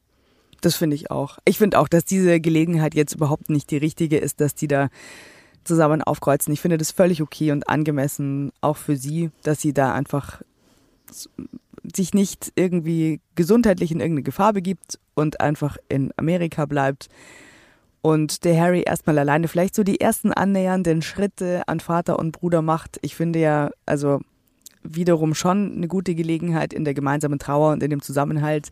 [0.62, 1.38] Das finde ich auch.
[1.46, 4.90] Ich finde auch, dass diese Gelegenheit jetzt überhaupt nicht die richtige ist, dass die da
[5.64, 6.54] zusammen aufkreuzen.
[6.54, 10.42] Ich finde das völlig okay und angemessen, auch für sie, dass sie da einfach
[11.96, 17.10] sich nicht irgendwie gesundheitlich in irgendeine Gefahr begibt und einfach in Amerika bleibt.
[18.02, 22.62] Und der Harry erstmal alleine vielleicht so die ersten annähernden Schritte an Vater und Bruder
[22.62, 23.00] macht.
[23.02, 24.22] Ich finde ja, also
[24.88, 28.70] wiederum schon eine gute Gelegenheit in der gemeinsamen Trauer und in dem Zusammenhalt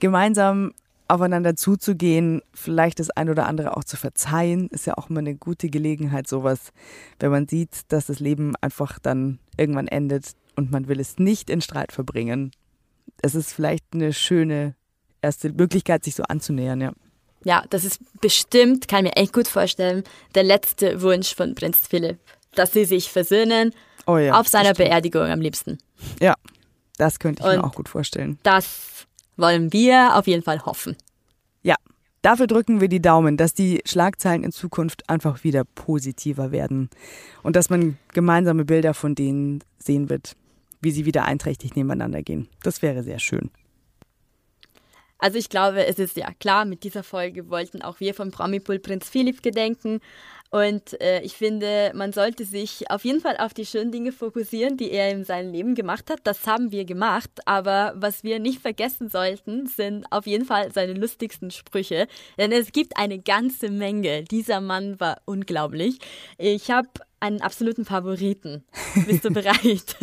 [0.00, 0.72] gemeinsam
[1.08, 5.34] aufeinander zuzugehen, vielleicht das ein oder andere auch zu verzeihen, ist ja auch immer eine
[5.34, 6.72] gute Gelegenheit, sowas,
[7.18, 11.48] wenn man sieht, dass das Leben einfach dann irgendwann endet und man will es nicht
[11.48, 12.52] in Streit verbringen.
[13.22, 14.74] Es ist vielleicht eine schöne
[15.22, 16.92] erste Möglichkeit, sich so anzunähern, ja.
[17.44, 21.78] Ja, das ist bestimmt, kann ich mir echt gut vorstellen, der letzte Wunsch von Prinz
[21.88, 22.18] Philipp,
[22.54, 23.72] dass sie sich versöhnen
[24.08, 25.78] Oh ja, auf seiner Beerdigung am liebsten.
[26.18, 26.34] Ja,
[26.96, 28.38] das könnte ich Und mir auch gut vorstellen.
[28.42, 30.96] Das wollen wir auf jeden Fall hoffen.
[31.62, 31.74] Ja,
[32.22, 36.88] dafür drücken wir die Daumen, dass die Schlagzeilen in Zukunft einfach wieder positiver werden
[37.42, 40.36] und dass man gemeinsame Bilder von denen sehen wird,
[40.80, 42.48] wie sie wieder einträchtig nebeneinander gehen.
[42.62, 43.50] Das wäre sehr schön.
[45.18, 48.78] Also ich glaube, es ist ja klar, mit dieser Folge wollten auch wir vom Promipool
[48.78, 50.00] Prinz Philipp gedenken.
[50.50, 54.78] Und äh, ich finde, man sollte sich auf jeden Fall auf die schönen Dinge fokussieren,
[54.78, 56.20] die er in seinem Leben gemacht hat.
[56.24, 57.30] Das haben wir gemacht.
[57.44, 62.08] Aber was wir nicht vergessen sollten, sind auf jeden Fall seine lustigsten Sprüche.
[62.38, 64.24] Denn es gibt eine ganze Menge.
[64.24, 65.98] Dieser Mann war unglaublich.
[66.38, 66.88] Ich habe
[67.20, 68.64] einen absoluten Favoriten.
[69.06, 69.96] Bist du bereit?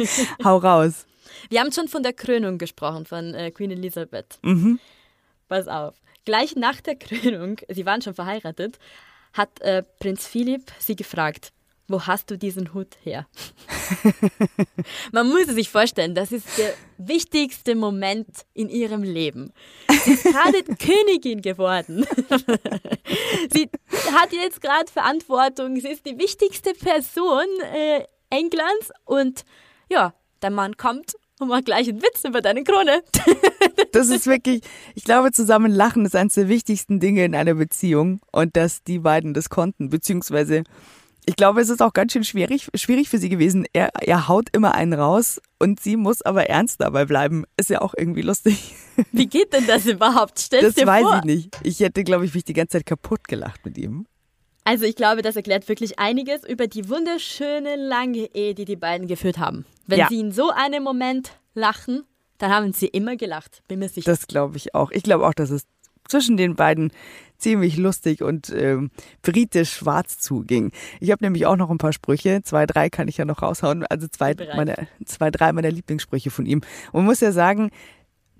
[0.44, 1.08] Hau raus.
[1.50, 4.38] Wir haben schon von der Krönung gesprochen, von äh, Queen Elizabeth.
[4.44, 4.80] Mhm.
[5.48, 5.96] Pass auf.
[6.24, 8.80] Gleich nach der Krönung, sie waren schon verheiratet,
[9.36, 11.52] hat äh, Prinz Philipp sie gefragt,
[11.88, 13.28] wo hast du diesen Hut her?
[15.12, 19.54] Man muss sich vorstellen, das ist der wichtigste Moment in ihrem Leben.
[20.04, 22.06] Sie ist gerade Königin geworden.
[23.54, 23.70] sie
[24.14, 25.80] hat jetzt gerade Verantwortung.
[25.80, 29.46] Sie ist die wichtigste Person äh, Englands und
[29.90, 33.04] ja, der Mann kommt und mach gleich einen Witz über deine Krone.
[33.92, 34.62] das ist wirklich,
[34.94, 39.00] ich glaube, zusammen lachen ist eines der wichtigsten Dinge in einer Beziehung und dass die
[39.00, 40.64] beiden das konnten, beziehungsweise
[41.28, 43.66] ich glaube, es ist auch ganz schön schwierig, schwierig für sie gewesen.
[43.74, 47.46] Er, er haut immer einen raus und sie muss aber ernst dabei bleiben.
[47.58, 48.76] Ist ja auch irgendwie lustig.
[49.12, 50.40] Wie geht denn das überhaupt?
[50.40, 51.18] Stell's das dir weiß vor.
[51.18, 51.60] ich nicht.
[51.64, 54.06] Ich hätte, glaube ich, mich die ganze Zeit kaputt gelacht mit ihm.
[54.66, 59.08] Also ich glaube, das erklärt wirklich einiges über die wunderschöne lange Ehe, die die beiden
[59.08, 59.66] geführt haben.
[59.86, 60.08] Wenn ja.
[60.10, 62.04] sie in so einem Moment lachen,
[62.40, 64.12] dann haben sie immer gelacht, bin mir sicher.
[64.12, 64.92] Das glaube ich auch.
[64.92, 65.66] Ich glaube auch, dass es
[66.08, 66.92] zwischen den beiden
[67.38, 68.90] ziemlich lustig und ähm,
[69.22, 70.72] britisch schwarz zuging.
[71.00, 73.86] Ich habe nämlich auch noch ein paar Sprüche, zwei, drei kann ich ja noch raushauen,
[73.86, 76.62] also zwei, meine, zwei drei meiner Lieblingssprüche von ihm.
[76.92, 77.70] Und man muss ja sagen,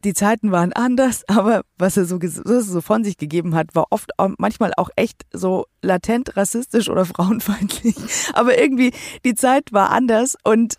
[0.06, 3.76] die Zeiten waren anders, aber was er so, was er so von sich gegeben hat,
[3.76, 7.96] war oft manchmal auch echt so latent rassistisch oder frauenfeindlich.
[8.34, 8.94] Aber irgendwie,
[9.26, 10.76] die Zeit war anders und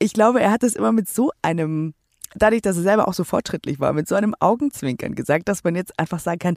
[0.00, 1.94] ich glaube, er hat es immer mit so einem,
[2.34, 5.76] dadurch, dass er selber auch so fortschrittlich war, mit so einem Augenzwinkern gesagt, dass man
[5.76, 6.54] jetzt einfach sagen kann,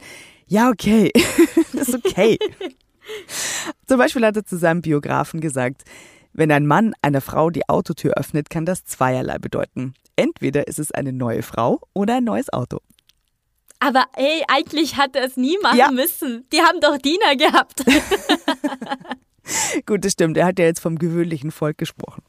[0.47, 1.11] ja, okay,
[1.73, 2.39] ist okay.
[3.87, 5.83] Zum Beispiel hat er zu seinem Biografen gesagt,
[6.33, 9.93] wenn ein Mann einer Frau die Autotür öffnet, kann das zweierlei bedeuten.
[10.15, 12.79] Entweder ist es eine neue Frau oder ein neues Auto.
[13.79, 15.91] Aber ey, eigentlich hat er es nie machen ja.
[15.91, 16.45] müssen.
[16.53, 17.83] Die haben doch Diener gehabt.
[19.87, 20.37] Gut, das stimmt.
[20.37, 22.21] Er hat ja jetzt vom gewöhnlichen Volk gesprochen.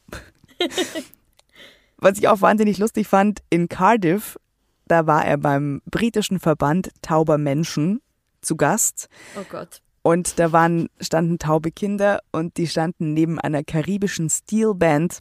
[1.99, 4.39] Was ich auch wahnsinnig lustig fand, in Cardiff,
[4.87, 8.01] da war er beim britischen Verband Tauber Menschen
[8.41, 9.11] zu Gast.
[9.39, 9.82] Oh Gott.
[10.03, 15.21] Und da waren, standen taube Kinder und die standen neben einer karibischen Steelband.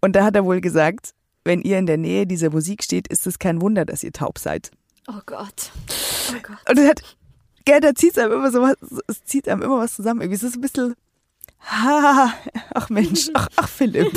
[0.00, 1.12] Und da hat er wohl gesagt,
[1.44, 4.38] wenn ihr in der Nähe dieser Musik steht, ist es kein Wunder, dass ihr taub
[4.38, 4.70] seid.
[5.08, 5.72] Oh Gott.
[6.30, 6.58] Oh Gott.
[6.68, 7.02] Und er hat,
[7.64, 8.76] gell, da zieht einem immer so was,
[9.08, 10.20] es zieht einem immer was zusammen.
[10.20, 10.94] Irgendwie ist es ein bisschen,
[11.60, 12.32] ha,
[12.74, 14.10] ach Mensch, ach, ach Philipp.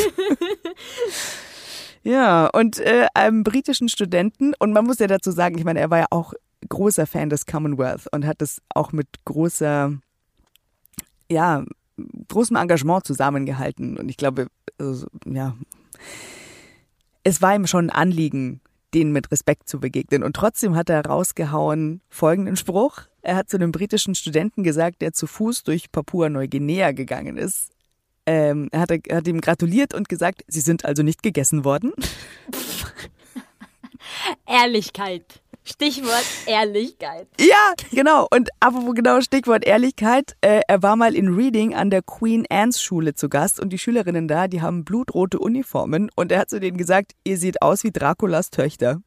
[2.03, 5.89] ja, und äh, einem britischen Studenten, und man muss ja dazu sagen, ich meine, er
[5.89, 6.33] war ja auch
[6.71, 9.93] großer Fan des Commonwealth und hat das auch mit großer,
[11.29, 11.63] ja,
[12.29, 13.97] großem Engagement zusammengehalten.
[13.97, 14.47] Und ich glaube,
[14.79, 15.55] also, ja,
[17.23, 18.61] es war ihm schon ein Anliegen,
[18.93, 20.23] denen mit Respekt zu begegnen.
[20.23, 23.01] Und trotzdem hat er rausgehauen folgenden Spruch.
[23.21, 27.69] Er hat zu einem britischen Studenten gesagt, der zu Fuß durch Papua-Neuguinea gegangen ist.
[28.25, 31.91] Ähm, er, hat, er hat ihm gratuliert und gesagt, sie sind also nicht gegessen worden.
[34.47, 35.40] Ehrlichkeit.
[35.63, 37.27] Stichwort Ehrlichkeit.
[37.39, 38.27] Ja, genau.
[38.31, 42.81] Und apropos genau Stichwort Ehrlichkeit, äh, er war mal in Reading an der Queen Anne's
[42.81, 46.59] Schule zu Gast und die Schülerinnen da, die haben blutrote Uniformen und er hat zu
[46.59, 49.01] denen gesagt, ihr seht aus wie Draculas Töchter.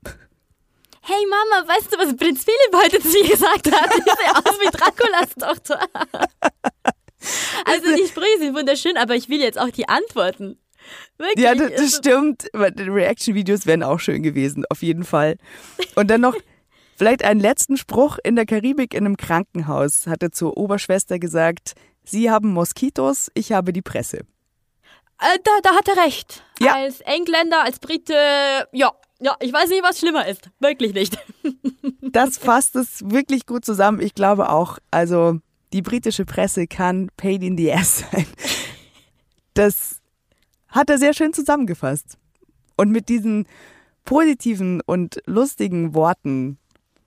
[1.03, 3.91] Hey Mama, weißt du, was Prinz Philipp heute zu mir gesagt hat?
[3.95, 5.81] Ich sehe aus wie Draculas Tochter.
[7.65, 10.59] Also die Sprüche sind wunderschön, aber ich will jetzt auch die Antworten.
[11.19, 11.45] Wirklich?
[11.45, 12.45] Ja, das, das also stimmt.
[12.79, 15.37] Die Reaction-Videos wären auch schön gewesen, auf jeden Fall.
[15.95, 16.37] Und dann noch
[16.97, 18.19] vielleicht einen letzten Spruch.
[18.25, 21.75] In der Karibik in einem Krankenhaus hat er zur Oberschwester gesagt,
[22.05, 24.19] Sie haben Moskitos, ich habe die Presse.
[25.21, 26.45] Äh, da, da hat er recht.
[26.59, 26.75] Ja.
[26.75, 28.15] Als Engländer, als Brite,
[28.73, 30.51] ja, ja, ich weiß nicht, was schlimmer ist.
[30.61, 31.19] Wirklich nicht.
[32.01, 34.01] Das fasst es wirklich gut zusammen.
[34.01, 35.41] Ich glaube auch, also
[35.73, 38.27] die britische Presse kann paid in the ass sein.
[39.55, 40.01] Das
[40.75, 42.19] hat er sehr schön zusammengefasst.
[42.77, 43.47] Und mit diesen
[44.05, 46.59] positiven und lustigen Worten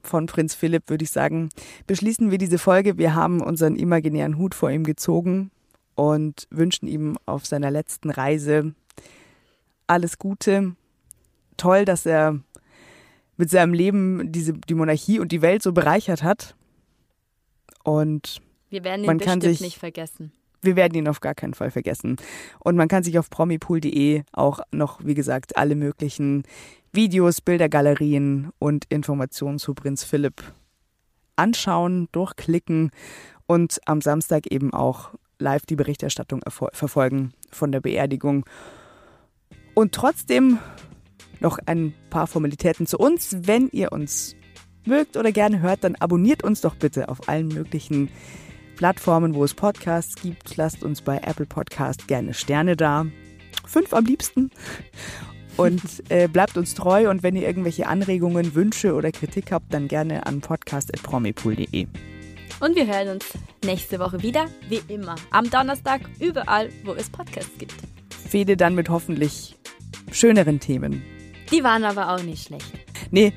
[0.02, 1.50] von Prinz Philipp würde ich sagen,
[1.86, 2.98] beschließen wir diese Folge.
[2.98, 5.52] Wir haben unseren imaginären Hut vor ihm gezogen
[5.96, 8.74] und wünschen ihm auf seiner letzten Reise
[9.86, 10.76] alles Gute.
[11.58, 12.40] Toll, dass er
[13.36, 16.56] mit seinem Leben diese, die Monarchie und die Welt so bereichert hat.
[17.84, 20.32] Und wir werden ihn man bestimmt sich, nicht vergessen
[20.68, 22.18] wir werden ihn auf gar keinen Fall vergessen.
[22.60, 26.44] Und man kann sich auf promipool.de auch noch, wie gesagt, alle möglichen
[26.94, 30.44] Videos, Bildergalerien und Informationen zu Prinz Philipp
[31.36, 32.92] anschauen, durchklicken
[33.48, 36.42] und am Samstag eben auch live die Berichterstattung
[36.74, 38.46] verfolgen von der Beerdigung.
[39.74, 40.60] Und trotzdem
[41.40, 43.38] noch ein paar Formalitäten zu uns.
[43.42, 44.36] Wenn ihr uns
[44.86, 48.10] mögt oder gerne hört, dann abonniert uns doch bitte auf allen möglichen
[48.78, 50.56] Plattformen, wo es Podcasts gibt.
[50.56, 53.08] Lasst uns bei Apple Podcast gerne Sterne da.
[53.66, 54.52] Fünf am liebsten.
[55.58, 59.88] Und äh, bleibt uns treu und wenn ihr irgendwelche Anregungen, Wünsche oder Kritik habt, dann
[59.88, 61.88] gerne an podcast.promipool.de.
[62.60, 63.26] Und wir hören uns
[63.66, 67.76] nächste Woche wieder, wie immer, am Donnerstag, überall, wo es Podcasts gibt.
[68.30, 69.58] Fede dann mit hoffentlich
[70.12, 71.04] schöneren Themen.
[71.52, 72.72] Die waren aber auch nicht schlecht.
[73.10, 73.34] Nee,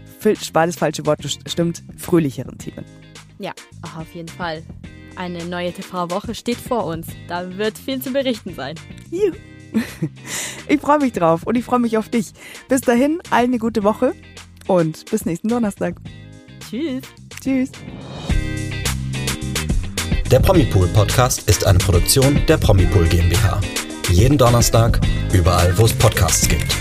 [0.52, 2.84] war das falsche Wort, stimmt, fröhlicheren Themen.
[3.38, 3.52] Ja,
[3.96, 4.62] auf jeden Fall.
[5.16, 7.06] Eine neue TV-Woche steht vor uns.
[7.28, 8.74] Da wird viel zu berichten sein.
[9.10, 9.34] Juhu.
[10.68, 12.32] Ich freue mich drauf und ich freue mich auf dich.
[12.68, 14.14] Bis dahin, allen eine gute Woche
[14.68, 15.96] und bis nächsten Donnerstag.
[16.60, 17.02] Tschüss.
[17.42, 17.72] Tschüss.
[20.30, 23.60] Der Promipool Podcast ist eine Produktion der Promipool GmbH.
[24.10, 25.00] Jeden Donnerstag,
[25.32, 26.72] überall, wo es Podcasts gibt.